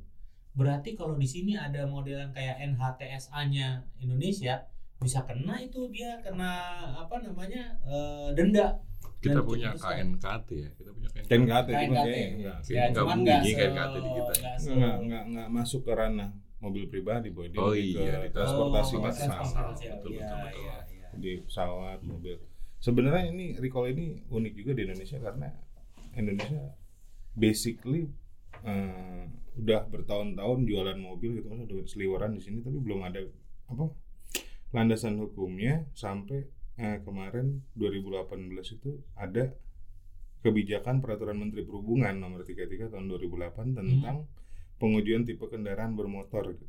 [0.53, 4.69] Berarti kalau di sini ada modelan kayak NHTSA-nya Indonesia
[5.01, 8.79] bisa kena itu dia kena apa namanya uh, denda
[9.19, 12.07] kita Dan punya KNKT ya kita punya KNKT KNKT, KNKT.
[12.39, 14.33] Ya, ya, nggak bunyi KNKT di kita
[14.79, 16.31] nggak nggak nggak masuk ke ranah
[16.63, 20.61] mobil pribadi boy dia oh, iya, ke transportasi oh, massal betul, betul, betul, iya, betul.
[20.63, 21.07] iya, iya.
[21.19, 22.35] di pesawat mobil
[22.83, 25.47] sebenarnya ini recall ini unik juga di Indonesia karena
[26.19, 26.75] Indonesia
[27.31, 28.11] basically
[28.67, 29.23] uh,
[29.55, 33.23] udah bertahun-tahun jualan mobil gitu kan udah seliweran di sini tapi belum ada
[33.71, 33.87] apa
[34.75, 36.43] landasan hukumnya sampai
[36.75, 39.55] uh, kemarin 2018 itu ada
[40.43, 44.75] kebijakan peraturan Menteri Perhubungan nomor 33 tahun 2008 tentang hmm.
[44.75, 46.67] pengujian tipe kendaraan bermotor gitu.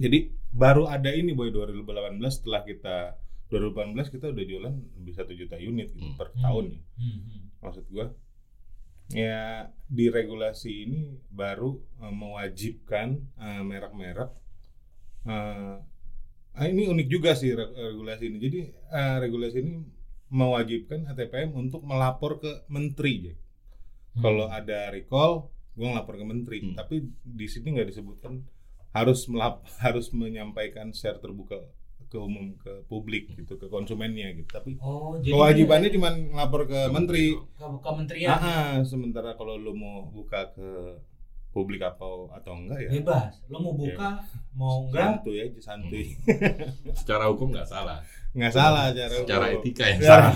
[0.00, 3.20] Jadi baru ada ini boy 2018 setelah kita
[3.54, 6.18] 2018 kita udah jualan lebih satu juta unit gitu hmm.
[6.18, 6.80] per tahun ya.
[6.98, 7.18] Hmm.
[7.22, 7.42] hmm.
[7.62, 8.06] Maksud gua
[9.12, 14.32] ya di regulasi ini baru uh, mewajibkan uh, merek-merek
[15.28, 15.76] uh,
[16.62, 18.38] ini unik juga sih regulasi ini.
[18.38, 18.58] Jadi
[18.94, 19.74] uh, regulasi ini
[20.30, 23.34] mewajibkan ATPM untuk melapor ke menteri ya.
[24.14, 24.22] Hmm.
[24.22, 26.58] Kalau ada recall, gue ngelapor ke menteri.
[26.62, 26.74] Hmm.
[26.78, 28.46] Tapi di sini nggak disebutkan
[28.94, 31.58] harus melap harus menyampaikan share terbuka
[32.14, 34.46] ke umum ke publik gitu ke konsumennya gitu.
[34.46, 37.24] Tapi oh, kewajibannya cuma ngelapor ke, ke menteri.
[37.58, 38.38] Ke kementerian.
[38.38, 40.94] Ah, sementara kalau lu mau buka ke
[41.54, 44.58] publik apa atau enggak ya bebas lo mau buka ya.
[44.58, 46.90] mau enggak santuy aja santuy hmm.
[46.98, 48.02] secara hukum nggak salah
[48.34, 50.34] nggak salah cara secara etika yang salah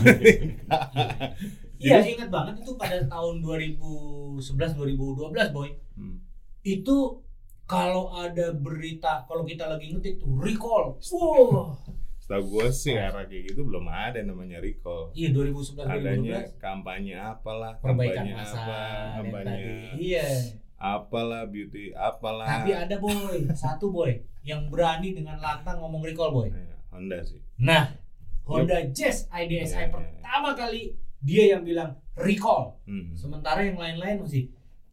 [1.83, 6.23] iya ingat banget itu pada tahun 2011 2012 boy hmm.
[6.63, 6.97] itu
[7.69, 11.77] kalau ada berita kalau kita lagi ngetik tuh recall wow
[12.19, 15.09] Setahu gue sih era kayak gitu belum ada namanya recall.
[15.17, 18.81] Iya 2011 Adanya kampanye apalah, perbaikan masa, apa,
[19.17, 19.97] kampanye.
[19.97, 20.29] Iya
[20.79, 24.15] apalah beauty apalah tapi ada boy satu boy
[24.47, 27.91] yang berani dengan lantang ngomong recall boy ya, Honda sih nah
[28.47, 28.87] Honda.
[28.95, 30.57] Jazz IDSI ya, pertama ya.
[30.57, 30.83] kali
[31.19, 33.11] dia yang bilang recall hmm.
[33.19, 34.47] sementara yang lain-lain masih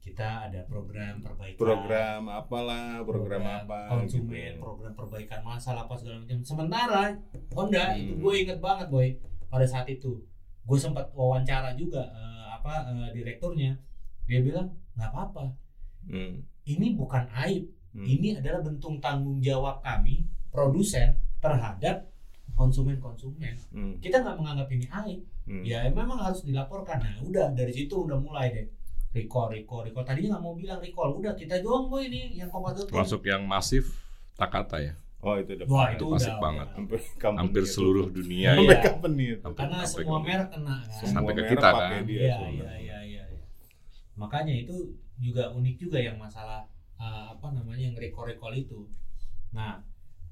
[0.05, 4.61] kita ada program perbaikan program apalah program, program apa konsumen gitu.
[4.61, 7.03] program perbaikan masalah apa segala macam sementara
[7.57, 7.99] Honda hmm.
[7.99, 9.07] itu gue inget banget boy
[9.49, 10.21] pada saat itu
[10.65, 13.73] gue sempat wawancara juga uh, apa uh, direkturnya
[14.29, 15.65] dia bilang nggak apa-apa
[16.09, 16.45] Hmm.
[16.65, 17.65] Ini bukan aib.
[17.95, 18.05] Hmm.
[18.05, 22.09] Ini adalah bentuk tanggung jawab kami produsen terhadap
[22.55, 23.55] konsumen-konsumen.
[23.73, 23.93] Hmm.
[23.99, 25.19] Kita nggak menganggap ini aib.
[25.45, 25.63] Hmm.
[25.65, 27.01] Ya memang harus dilaporkan.
[27.01, 28.67] Nah, udah dari situ udah mulai deh.
[29.15, 30.03] Recall, recall, recall.
[30.03, 31.15] Tadinya nggak mau bilang recall.
[31.15, 33.95] Udah kita doang boy ini yang kompas Masuk yang masif
[34.35, 34.99] Takata ya.
[35.23, 36.67] Oh itu udah Wah, itu masif udah, banget.
[36.75, 38.59] Hampir, hampir seluruh dunia.
[38.59, 38.83] Sampai ya.
[38.83, 39.49] company itu.
[39.55, 41.07] Karena sampai semua merek kena kan.
[41.07, 42.01] Sampai ke kita kan.
[42.03, 43.23] Iya, iya, iya, iya.
[44.19, 44.75] Makanya itu
[45.23, 46.67] juga unik juga yang masalah
[46.99, 48.85] uh, apa namanya yang rekor-rekor itu.
[49.55, 49.79] Nah,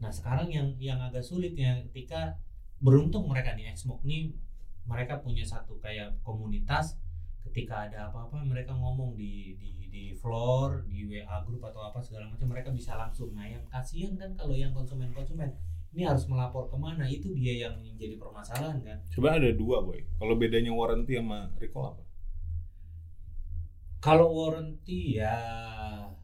[0.03, 2.35] nah sekarang yang yang agak sulitnya ketika
[2.83, 4.35] beruntung mereka nih Xmok nih
[4.83, 6.99] mereka punya satu kayak komunitas
[7.51, 12.31] ketika ada apa-apa mereka ngomong di di di floor di WA grup atau apa segala
[12.31, 15.53] macam mereka bisa langsung nah yang kasihan kan kalau yang konsumen-konsumen
[15.93, 20.01] ini harus melapor ke mana itu dia yang jadi permasalahan kan coba ada dua boy
[20.17, 22.03] kalau bedanya warranty sama recall apa
[24.01, 25.37] kalau warranty ya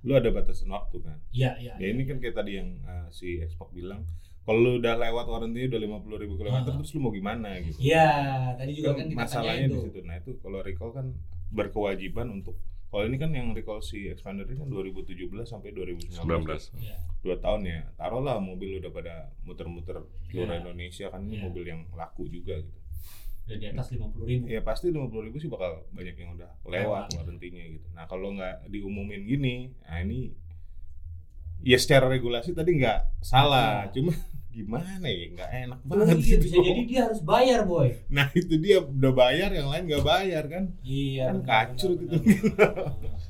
[0.03, 1.17] lu ada batasan waktu kan?
[1.35, 1.73] Iya, iya.
[1.75, 4.07] Ya, ya ini kan kayak tadi yang uh, si Xbox bilang,
[4.49, 7.77] kalau lu udah lewat warranty udah lima puluh ribu kilometer, terus lu mau gimana gitu?
[7.77, 8.09] Iya,
[8.57, 9.99] tadi juga kan, kan masalahnya di situ.
[10.01, 11.13] Nah itu kalau recall kan
[11.53, 12.57] berkewajiban untuk
[12.89, 16.17] kalau ini kan yang recall si expander ini kan 2017 sampai 2019.
[16.17, 16.81] 19.
[16.81, 16.97] Ya.
[17.21, 17.93] Dua tahun ya.
[17.93, 20.01] Taruhlah mobil udah pada muter-muter
[20.33, 20.65] seluruh ya.
[20.65, 21.41] Indonesia kan ini ya.
[21.45, 22.79] mobil yang laku juga gitu
[23.49, 26.37] udah di atas lima puluh ribu ya pasti lima puluh ribu sih bakal banyak yang
[26.37, 30.29] udah lewat warrantinya gitu nah kalau nggak diumumin gini nah ini
[31.65, 33.89] ya secara regulasi tadi nggak salah nah.
[33.89, 34.13] cuma
[34.59, 36.43] gimana ya nggak enak banget oh, iya, gitu.
[36.43, 40.43] bisa jadi dia harus bayar boy nah itu dia udah bayar yang lain nggak bayar
[40.51, 42.19] kan iya kan kacur gitu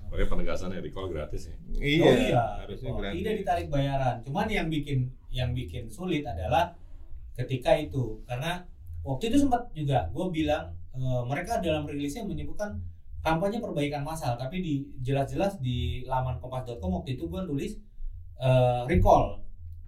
[0.09, 1.55] Pokoknya penegasannya recall gratis ya.
[1.77, 2.43] Iya, oh, iya.
[2.65, 3.21] harusnya oh, gratis.
[3.21, 4.15] Tidak ditarik bayaran.
[4.25, 6.73] Cuman yang bikin yang bikin sulit adalah
[7.37, 8.65] ketika itu karena
[9.05, 12.81] waktu itu sempat juga gue bilang e, mereka dalam rilisnya menyebutkan
[13.23, 17.79] kampanye perbaikan massal tapi di jelas-jelas di laman kompas.com waktu itu gue nulis
[18.35, 18.49] e,
[18.91, 19.39] recall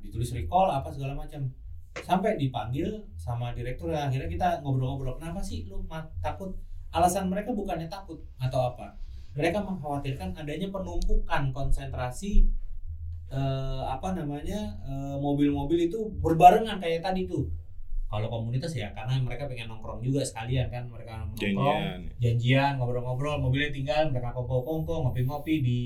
[0.01, 1.47] ditulis recall apa segala macam.
[1.91, 2.87] Sampai dipanggil
[3.19, 5.83] sama direktur ya akhirnya kita ngobrol-ngobrol kenapa sih lu
[6.23, 6.55] takut?
[6.91, 8.95] Alasan mereka bukannya takut atau apa?
[9.35, 12.47] Mereka mengkhawatirkan adanya penumpukan konsentrasi
[13.31, 14.75] eh, apa namanya
[15.19, 17.47] mobil-mobil itu berbarengan kayak tadi tuh.
[18.11, 21.39] Kalau komunitas ya karena mereka pengen nongkrong juga sekalian kan mereka nongkrong.
[21.39, 25.79] Janjian, janjian ngobrol-ngobrol mobilnya tinggal mereka kongko-kongko ngopi-ngopi di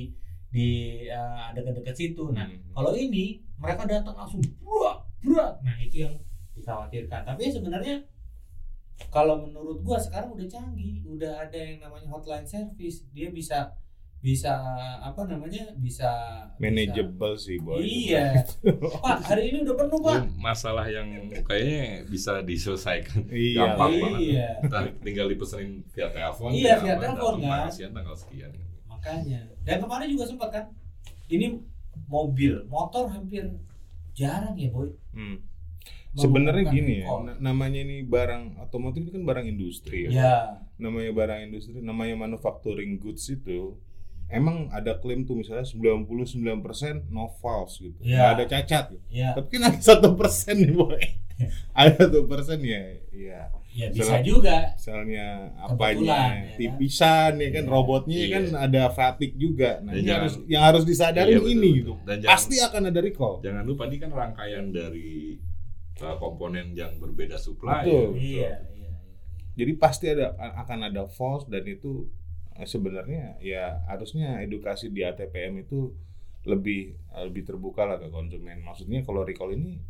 [0.56, 2.32] di uh, dekat-dekat situ.
[2.32, 2.72] Nah hmm.
[2.72, 6.16] kalau ini mereka datang langsung berat berat nah itu yang
[6.56, 7.28] dikhawatirkan.
[7.28, 8.00] Tapi sebenarnya
[9.12, 13.04] kalau menurut gua sekarang udah canggih udah ada yang namanya hotline service.
[13.12, 13.76] Dia bisa
[14.24, 14.58] bisa
[15.06, 16.10] apa namanya bisa
[16.58, 17.84] manageable bisa, sih boy.
[17.84, 18.42] Iya.
[19.04, 20.18] Pak hari ini udah penuh pak.
[20.40, 23.28] Masalah yang kayaknya bisa diselesaikan.
[23.30, 23.76] Iya.
[23.76, 24.50] Gampang iya.
[24.66, 27.70] banget tinggal dipesenin via telepon iya via telepon kan.
[27.70, 28.50] tanggal sekian
[29.06, 30.66] makanya dan kemarin juga sempat kan
[31.30, 31.62] ini
[32.10, 33.54] mobil motor hampir
[34.18, 35.46] jarang ya boy hmm.
[36.18, 40.36] sebenarnya gini ya namanya ini barang otomotif itu kan barang industri ya, ya.
[40.82, 43.78] namanya barang industri namanya manufacturing goods itu
[44.26, 48.34] emang ada klaim tuh misalnya 99% no false gitu yeah.
[48.34, 49.06] nggak ada cacat gitu.
[49.14, 49.38] yeah.
[49.38, 50.98] tapi kan ada satu persen nih boy
[51.78, 52.82] ada satu persen ya
[53.14, 54.72] ya ya bisa juga.
[54.80, 57.66] misalnya apanya ya, tipisan ya kan?
[57.68, 58.32] Robotnya iya.
[58.32, 59.84] kan ada fatigue juga.
[59.84, 62.00] Nah ini harus yang harus disadari iya, ini gitu.
[62.08, 63.44] Dan jangan, pasti akan ada recall.
[63.44, 65.36] Jangan lupa ini kan rangkaian dari
[66.00, 68.12] uh, komponen yang berbeda supply betul, ya, betul.
[68.16, 68.92] Iya, iya,
[69.60, 72.08] jadi pasti ada akan ada false dan itu
[72.56, 75.92] Eh, sebenarnya ya harusnya edukasi di ATPM itu
[76.48, 76.96] lebih
[77.28, 78.64] lebih terbuka lah ke konsumen.
[78.64, 79.84] Maksudnya kalau recall ini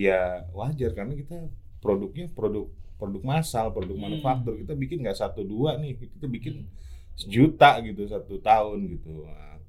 [0.00, 1.52] ya wajar karena kita
[1.84, 4.04] produknya produk produk massal, produk hmm.
[4.08, 4.56] manufaktur.
[4.60, 6.68] Kita bikin nggak satu dua nih, kita bikin hmm.
[7.16, 9.24] sejuta gitu satu tahun gitu.
[9.24, 9.60] Nah,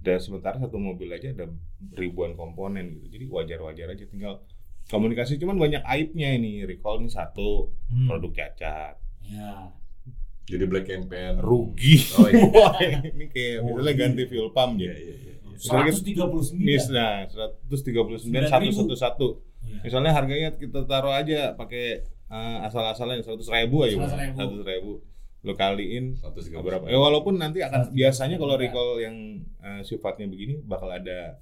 [0.00, 1.48] dan sementara satu mobil aja ada
[1.96, 3.18] ribuan komponen gitu.
[3.18, 4.44] Jadi wajar-wajar aja tinggal
[4.88, 8.08] komunikasi cuman banyak aibnya ini recall ini satu hmm.
[8.08, 8.94] produk cacat.
[9.28, 9.72] Ya
[10.50, 12.98] jadi black campaign rugi oh, iya.
[13.14, 14.00] ini kayak oh, misalnya iya.
[14.02, 15.34] ganti fuel pump ya iya, iya, iya.
[15.60, 17.28] 139 misalnya
[17.70, 19.26] 139 satu satu satu
[19.86, 23.98] misalnya harganya kita taruh aja pakai uh, asal-asalan seratus ribu aja
[24.38, 24.92] seratus ribu.
[25.40, 26.20] Lo kaliin
[26.60, 26.84] berapa?
[26.88, 31.40] Ya walaupun nanti akan biasanya kalau recall yang uh, sifatnya begini bakal ada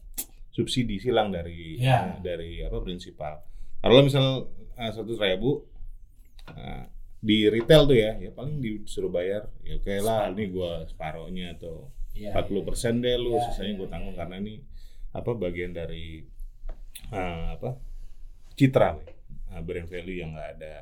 [0.54, 2.16] subsidi silang dari ya.
[2.16, 3.42] uh, dari apa prinsipal.
[3.82, 5.50] Kalau misal seratus uh, ribu
[6.54, 6.84] uh,
[7.18, 11.58] di retail tuh ya ya paling disuruh bayar ya oke okay lah ini gua separohnya
[11.58, 14.18] atau iya, empat puluh persen deh lu ya, sisanya ya, gue tanggung ya.
[14.22, 14.54] karena ini
[15.10, 16.22] apa bagian dari
[17.10, 17.74] uh, apa
[18.54, 19.17] citra
[19.52, 20.74] uh, brand value yang nggak ada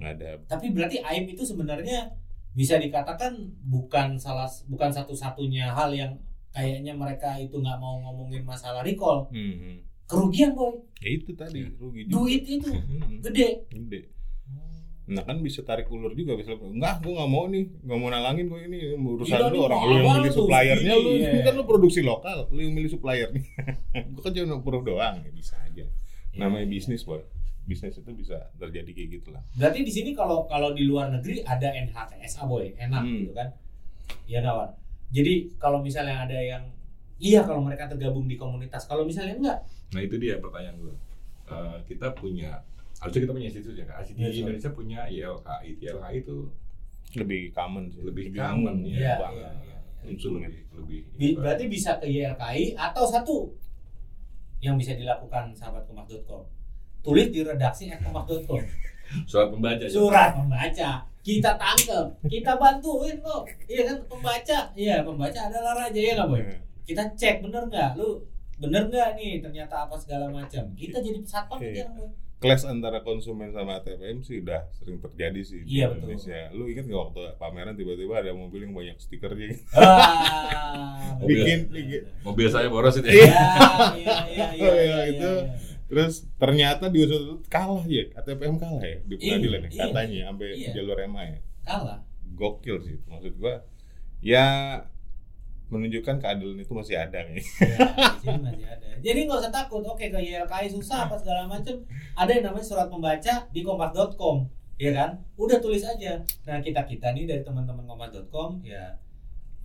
[0.00, 0.28] nggak ada.
[0.48, 2.16] Tapi berarti aib itu sebenarnya
[2.56, 6.18] bisa dikatakan bukan salah bukan satu-satunya hal yang
[6.50, 9.28] kayaknya mereka itu nggak mau ngomongin masalah recall.
[9.30, 9.76] Hmm, hmm.
[10.08, 10.74] kerugian boy.
[10.98, 12.70] Ya itu tadi rugi duit itu
[13.28, 13.68] gede.
[13.70, 14.00] Gede.
[15.10, 18.46] Nah kan bisa tarik ulur juga bisa enggak gue nggak mau nih nggak mau nalangin
[18.50, 18.78] gue ini.
[18.98, 21.10] Urusan iya, lu orang lu yang milih suppliernya lu.
[21.18, 21.30] Iya.
[21.34, 23.42] ini kan lu produksi lokal lu yang milih suppliernya
[24.14, 25.86] gue kan cuma approve doang ya bisa aja.
[25.86, 26.72] Iya, namanya iya.
[26.74, 27.22] bisnis boy
[27.68, 29.42] bisnis itu bisa terjadi kayak gitulah.
[29.54, 32.74] Berarti di sini kalau kalau di luar negeri ada NHTSA boy.
[32.76, 33.16] Enak hmm.
[33.24, 33.48] gitu kan?
[34.26, 34.70] Iya kawan.
[35.10, 36.64] Jadi kalau misalnya ada yang
[37.20, 38.86] iya kalau mereka tergabung di komunitas.
[38.90, 39.58] Kalau misalnya enggak?
[39.94, 40.94] Nah itu dia pertanyaan gue
[41.50, 42.62] uh, kita punya
[43.00, 46.36] harusnya kita punya institusi ya kan di yes, Indonesia punya ILKI ILKI itu
[47.16, 48.04] lebih common sih.
[48.06, 49.78] lebih, lebih common ya, ya, ya, ya.
[50.06, 53.36] lebih, lebih berarti bisa ke ILKI atau satu
[54.60, 56.44] yang bisa dilakukan sahabat kemak.com
[57.00, 58.60] tulis di redaksi kemak.com
[59.26, 65.72] surat pembaca surat pembaca kita tangkep kita bantuin kok iya kan pembaca iya pembaca adalah
[65.76, 66.56] raja ya nggak boy iya.
[66.88, 68.24] kita cek bener nggak lu
[68.60, 71.76] bener nggak nih ternyata apa segala macam kita jadi satpam okay.
[71.76, 72.08] aja boy
[72.40, 76.48] clash antara konsumen sama ATM sih udah sering terjadi sih di iya, Indonesia.
[76.48, 76.56] Betul.
[76.56, 79.60] Lu ingat nggak waktu pameran tiba-tiba ada mobil yang banyak stikernya?
[79.76, 82.02] Ah, bikin, mobil, bikin.
[82.24, 83.12] Mobil saya boros itu ya.
[83.12, 83.28] Iya,
[83.92, 85.32] iya, iya, iya, oh, iya, itu.
[85.36, 85.69] Iya.
[85.90, 90.48] Terus ternyata di usut kalah ya, ATM kalah ya di pengadilan ya, iya, katanya sampai
[90.54, 90.70] iya.
[90.70, 91.38] jalur MA ya.
[91.66, 91.98] Kalah.
[92.38, 93.58] Gokil sih, maksud gua.
[94.22, 94.46] Ya
[95.66, 97.42] menunjukkan keadilan itu masih ada nih.
[98.22, 98.86] Ya, masih ada.
[99.02, 99.82] Jadi nggak usah takut.
[99.82, 101.82] Oke, ke YLKI susah apa segala macam.
[102.14, 104.46] Ada yang namanya surat pembaca di kompas.com,
[104.78, 105.10] ya kan?
[105.34, 106.22] Udah tulis aja.
[106.46, 108.94] Nah kita kita nih dari teman-teman kompas.com ya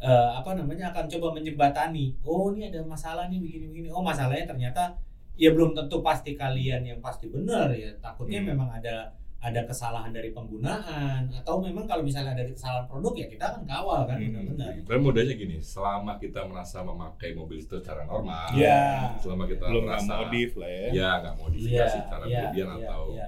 [0.01, 2.17] uh, apa namanya akan coba menjembatani.
[2.25, 3.87] Oh ini ada masalah nih begini-begini.
[3.93, 4.97] Oh masalahnya ternyata
[5.35, 7.91] ya belum tentu pasti kalian yang pasti benar ya.
[7.99, 8.47] Takutnya hmm.
[8.51, 9.11] memang ada
[9.45, 14.01] ada kesalahan dari penggunaan atau memang kalau misalnya ada kesalahan produk ya kita akan kawal
[14.09, 14.33] kan hmm.
[14.33, 14.69] benar-benar.
[14.81, 19.13] Dan modalnya gini, selama kita merasa memakai mobil itu secara normal, ya.
[19.21, 22.75] selama kita belum merasa modif lah ya, ya nggak modifikasi ya, secara ya, berlebihan ya,
[22.81, 23.27] atau ya.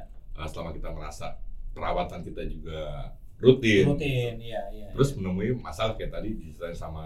[0.49, 1.27] selama kita merasa
[1.77, 2.81] perawatan kita juga
[3.37, 3.83] rutin.
[3.85, 4.89] Rutin, iya, iya.
[4.93, 5.15] Terus iya.
[5.21, 7.05] menemui masalah kayak tadi diceritain sama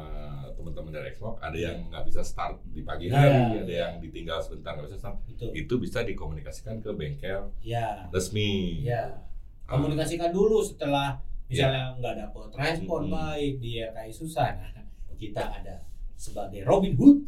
[0.56, 3.80] teman-teman dari Xbox, ada yang nggak bisa start di pagi hari, ya, ada ya.
[3.88, 5.18] yang ditinggal sebentar nggak bisa start.
[5.28, 5.46] Itu.
[5.52, 8.08] Itu bisa dikomunikasikan ke bengkel ya.
[8.16, 8.88] resmi.
[8.88, 9.28] Ya.
[9.68, 11.20] Komunikasikan dulu setelah
[11.52, 12.20] misalnya nggak ya.
[12.28, 13.14] dapat respon hmm.
[13.14, 14.56] baik, dia kayak susah.
[14.56, 14.88] Nah,
[15.20, 15.84] kita ada
[16.16, 17.18] sebagai Robin Hood.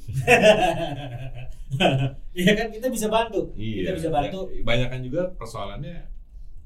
[2.34, 3.50] Iya kan kita bisa bantu.
[3.58, 4.46] Iya, kita bisa bantu.
[4.54, 6.06] Ya, banyak kan juga persoalannya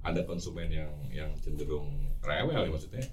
[0.08, 3.04] ada konsumen yang yang cenderung rewel ya maksudnya.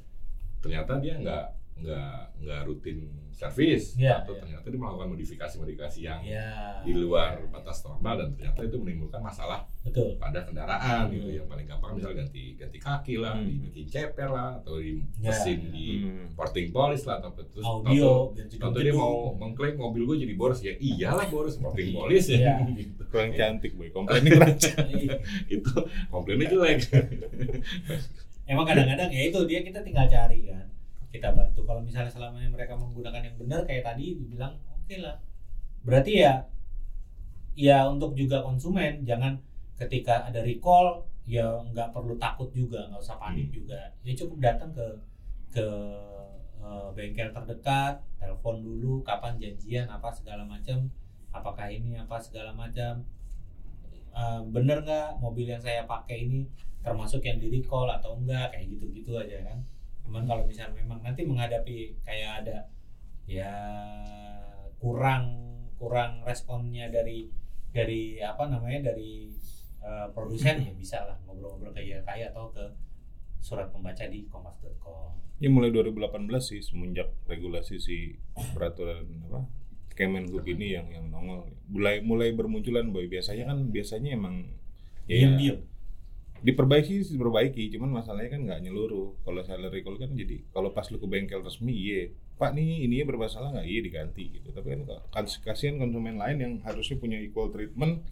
[0.62, 4.46] Ternyata dia nggak nggak nggak rutin servis yeah, atau yeah.
[4.46, 7.50] ternyata dia melakukan modifikasi-modifikasi yang yeah, di luar yeah.
[7.50, 10.14] batas normal dan ternyata itu menimbulkan masalah Betul.
[10.22, 11.14] pada kendaraan hmm.
[11.18, 13.46] gitu yang paling gampang misalnya ganti ganti kaki lah, hmm.
[13.50, 15.74] dibikin ceper lah atau di ya, mesin yeah.
[15.74, 16.26] di hmm.
[16.38, 20.78] porting polish lah atau terus audio atau dia mau mengklaim mobil gue jadi boros ya
[20.78, 22.56] iyalah boros porting polish ya yeah.
[22.78, 23.02] gitu.
[23.10, 25.10] kurang cantik boy komplainnya cantik
[25.58, 25.74] itu
[26.06, 26.86] komplainnya jelek
[28.46, 30.73] emang kadang-kadang ya itu dia kita tinggal cari kan
[31.14, 31.62] kita bantu.
[31.62, 35.22] Kalau misalnya selama ini mereka menggunakan yang benar kayak tadi dibilang oke okay lah.
[35.86, 36.42] Berarti ya
[37.54, 39.38] ya untuk juga konsumen jangan
[39.78, 43.54] ketika ada recall ya nggak perlu takut juga nggak usah panik hmm.
[43.54, 43.80] juga.
[44.02, 44.86] Ya cukup datang ke
[45.54, 45.66] ke
[46.58, 50.90] uh, bengkel terdekat telepon dulu kapan janjian apa segala macam
[51.30, 53.06] apakah ini apa segala macam.
[54.14, 56.46] Uh, bener nggak mobil yang saya pakai ini
[56.86, 59.58] termasuk yang di recall atau enggak kayak gitu gitu aja kan
[60.04, 62.58] cuman kalau misalnya memang nanti menghadapi kayak ada
[63.24, 63.52] ya
[64.78, 65.24] kurang
[65.80, 67.32] kurang responnya dari
[67.74, 69.32] dari apa namanya dari
[69.82, 72.64] uh, produsen ya bisa lah ngobrol-ngobrol ke YLKI atau ke
[73.44, 75.12] surat pembaca di kompas.com.
[75.42, 78.16] Ya mulai 2018 sih semenjak regulasi si
[78.54, 79.44] peraturan apa
[79.94, 81.46] Kemenhub ini yang yang nongol.
[81.70, 83.06] Mulai mulai bermunculan boy.
[83.06, 84.50] Biasanya kan biasanya emang
[85.06, 85.62] ya, diam-diam
[86.44, 87.72] diperbaiki sih diperbaiki.
[87.72, 89.16] Cuman masalahnya kan nggak nyeluruh.
[89.24, 92.12] Kalau salary recall kan jadi kalau pas lu ke bengkel resmi iya.
[92.36, 93.66] Pak nih ini bermasalah nggak?
[93.66, 94.52] Iya diganti gitu.
[94.52, 98.04] Tapi kan kasihan konsumen lain yang harusnya punya equal treatment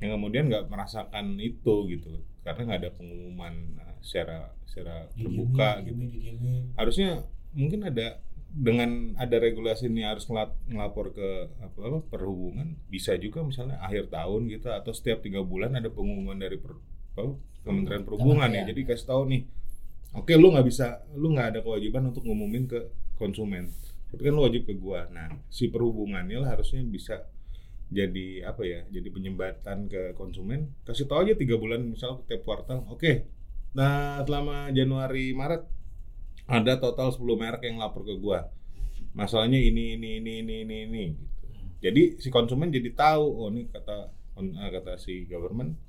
[0.00, 2.24] yang kemudian nggak merasakan itu gitu.
[2.40, 3.54] Karena nggak ada pengumuman
[3.84, 5.96] uh, secara secara terbuka gitu.
[6.76, 7.24] harusnya
[7.56, 8.20] mungkin ada
[8.56, 10.28] dengan ada regulasi ini harus
[10.68, 11.28] ngelapor ke
[11.60, 16.40] apa, apa perhubungan bisa juga misalnya akhir tahun gitu atau setiap tiga bulan ada pengumuman
[16.40, 16.76] dari per,
[17.16, 17.32] apa,
[17.64, 18.62] Kementerian Perhubungan ya.
[18.68, 19.42] Jadi kasih tahu nih,
[20.12, 23.72] oke okay, lu nggak bisa, lu nggak ada kewajiban untuk ngumumin ke konsumen,
[24.12, 25.08] tapi kan lu wajib ke gua.
[25.08, 27.24] Nah, si perhubungannya lah harusnya bisa
[27.88, 30.76] jadi apa ya, jadi penyembatan ke konsumen.
[30.84, 33.00] Kasih tahu aja tiga bulan misal tiap kuartal, oke.
[33.00, 33.24] Okay.
[33.72, 35.64] Nah, selama Januari Maret
[36.46, 38.46] ada total 10 merek yang lapor ke gua.
[39.16, 41.56] Masalahnya ini ini ini ini ini ini gitu.
[41.80, 44.12] Jadi si konsumen jadi tahu oh ini kata
[44.76, 45.85] kata si government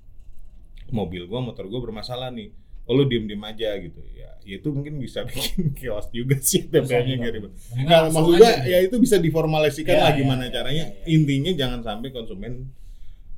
[0.91, 2.51] mobil gue motor gue bermasalah nih.
[2.87, 3.99] Oh lu diem diem aja gitu.
[4.15, 7.53] Ya, ya itu mungkin bisa bikin chaos juga sih TPA-nya gak ribet.
[7.83, 10.85] Nah maksud gue ya itu bisa diformalisikan ya, lah gimana ya, caranya.
[10.87, 11.07] ya, ya.
[11.11, 12.71] intinya jangan sampai konsumen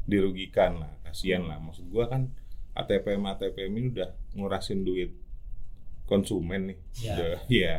[0.05, 1.49] dirugikan lah kasihan hmm.
[1.49, 1.57] lah.
[1.61, 2.29] Maksud gue kan
[2.77, 5.17] ATPM ATPM ini udah ngurasin duit
[6.05, 6.77] konsumen nih.
[7.01, 7.17] Ya.
[7.65, 7.77] ya.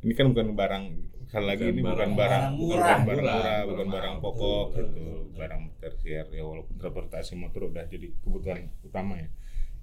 [0.00, 0.84] Ini kan bukan barang
[1.30, 5.30] sekali lagi ini bukan barang bukan barang murah, murah bukan barang pokok gitu.
[5.38, 9.30] barang tersier ya walaupun transportasi motor udah jadi kebutuhan utama ya.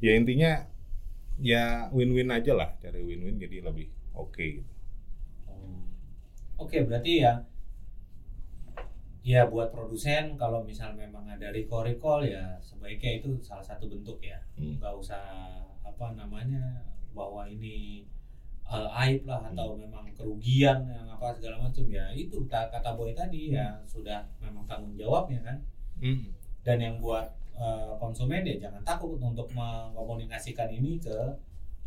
[0.04, 0.68] Ya intinya
[1.40, 2.76] ya win-win aja lah.
[2.84, 4.74] Cari win-win jadi lebih oke okay, gitu.
[6.60, 7.48] oke okay, berarti ya
[9.24, 14.20] ya buat produsen kalau misal memang ada recall recall ya sebaiknya itu salah satu bentuk
[14.20, 14.44] ya.
[14.60, 14.84] Hmm.
[14.84, 15.24] nggak usah
[15.80, 16.84] apa namanya
[17.16, 18.04] bahwa ini
[18.68, 19.88] uh, aib lah atau hmm.
[19.88, 23.58] memang kerugian yang apa segala macam ya itu kata boy tadi ya hmm.
[23.58, 25.58] ya sudah memang tanggung jawabnya kan
[26.04, 26.30] hmm.
[26.68, 31.18] dan yang buat uh, konsumen ya jangan takut untuk mengkomunikasikan ini ke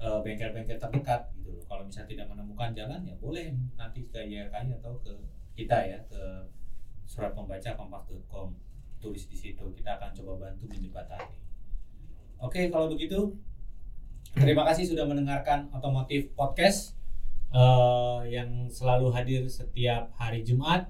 [0.01, 4.21] eh, bengkel-bengkel uh, terdekat gitu loh kalau misalnya tidak menemukan jalan ya boleh nanti ke
[4.25, 5.13] YLKI atau ke
[5.53, 6.49] kita ya ke
[7.05, 8.57] surat pembaca kompas.com
[9.01, 11.37] tulis di situ kita akan coba bantu menjembatani
[12.41, 13.37] oke kalau begitu
[14.39, 16.95] Terima kasih sudah mendengarkan Otomotif Podcast
[17.51, 20.87] uh, yang selalu hadir setiap hari Jumat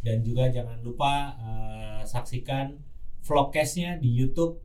[0.00, 2.80] dan juga jangan lupa uh, saksikan
[3.20, 4.64] vlogcastnya di YouTube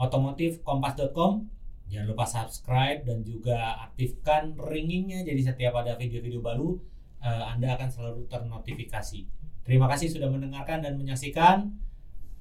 [0.00, 1.46] otomotifkompas.com.
[1.90, 6.78] Jangan lupa subscribe dan juga aktifkan ringingnya jadi setiap ada video-video baru
[7.22, 9.20] uh, Anda akan selalu ternotifikasi.
[9.62, 11.70] Terima kasih sudah mendengarkan dan menyaksikan.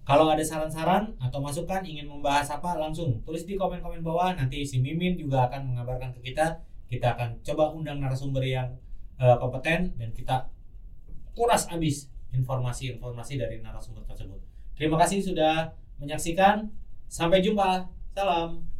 [0.10, 4.34] Kalau ada saran-saran atau masukan ingin membahas apa langsung tulis di komen-komen bawah.
[4.34, 6.66] Nanti si Mimin juga akan mengabarkan ke kita.
[6.90, 8.74] Kita akan coba undang narasumber yang
[9.22, 10.50] uh, kompeten dan kita
[11.38, 14.42] kuras habis informasi-informasi dari narasumber tersebut.
[14.74, 16.66] Terima kasih sudah menyaksikan.
[17.06, 17.86] Sampai jumpa.
[18.18, 18.79] Salam.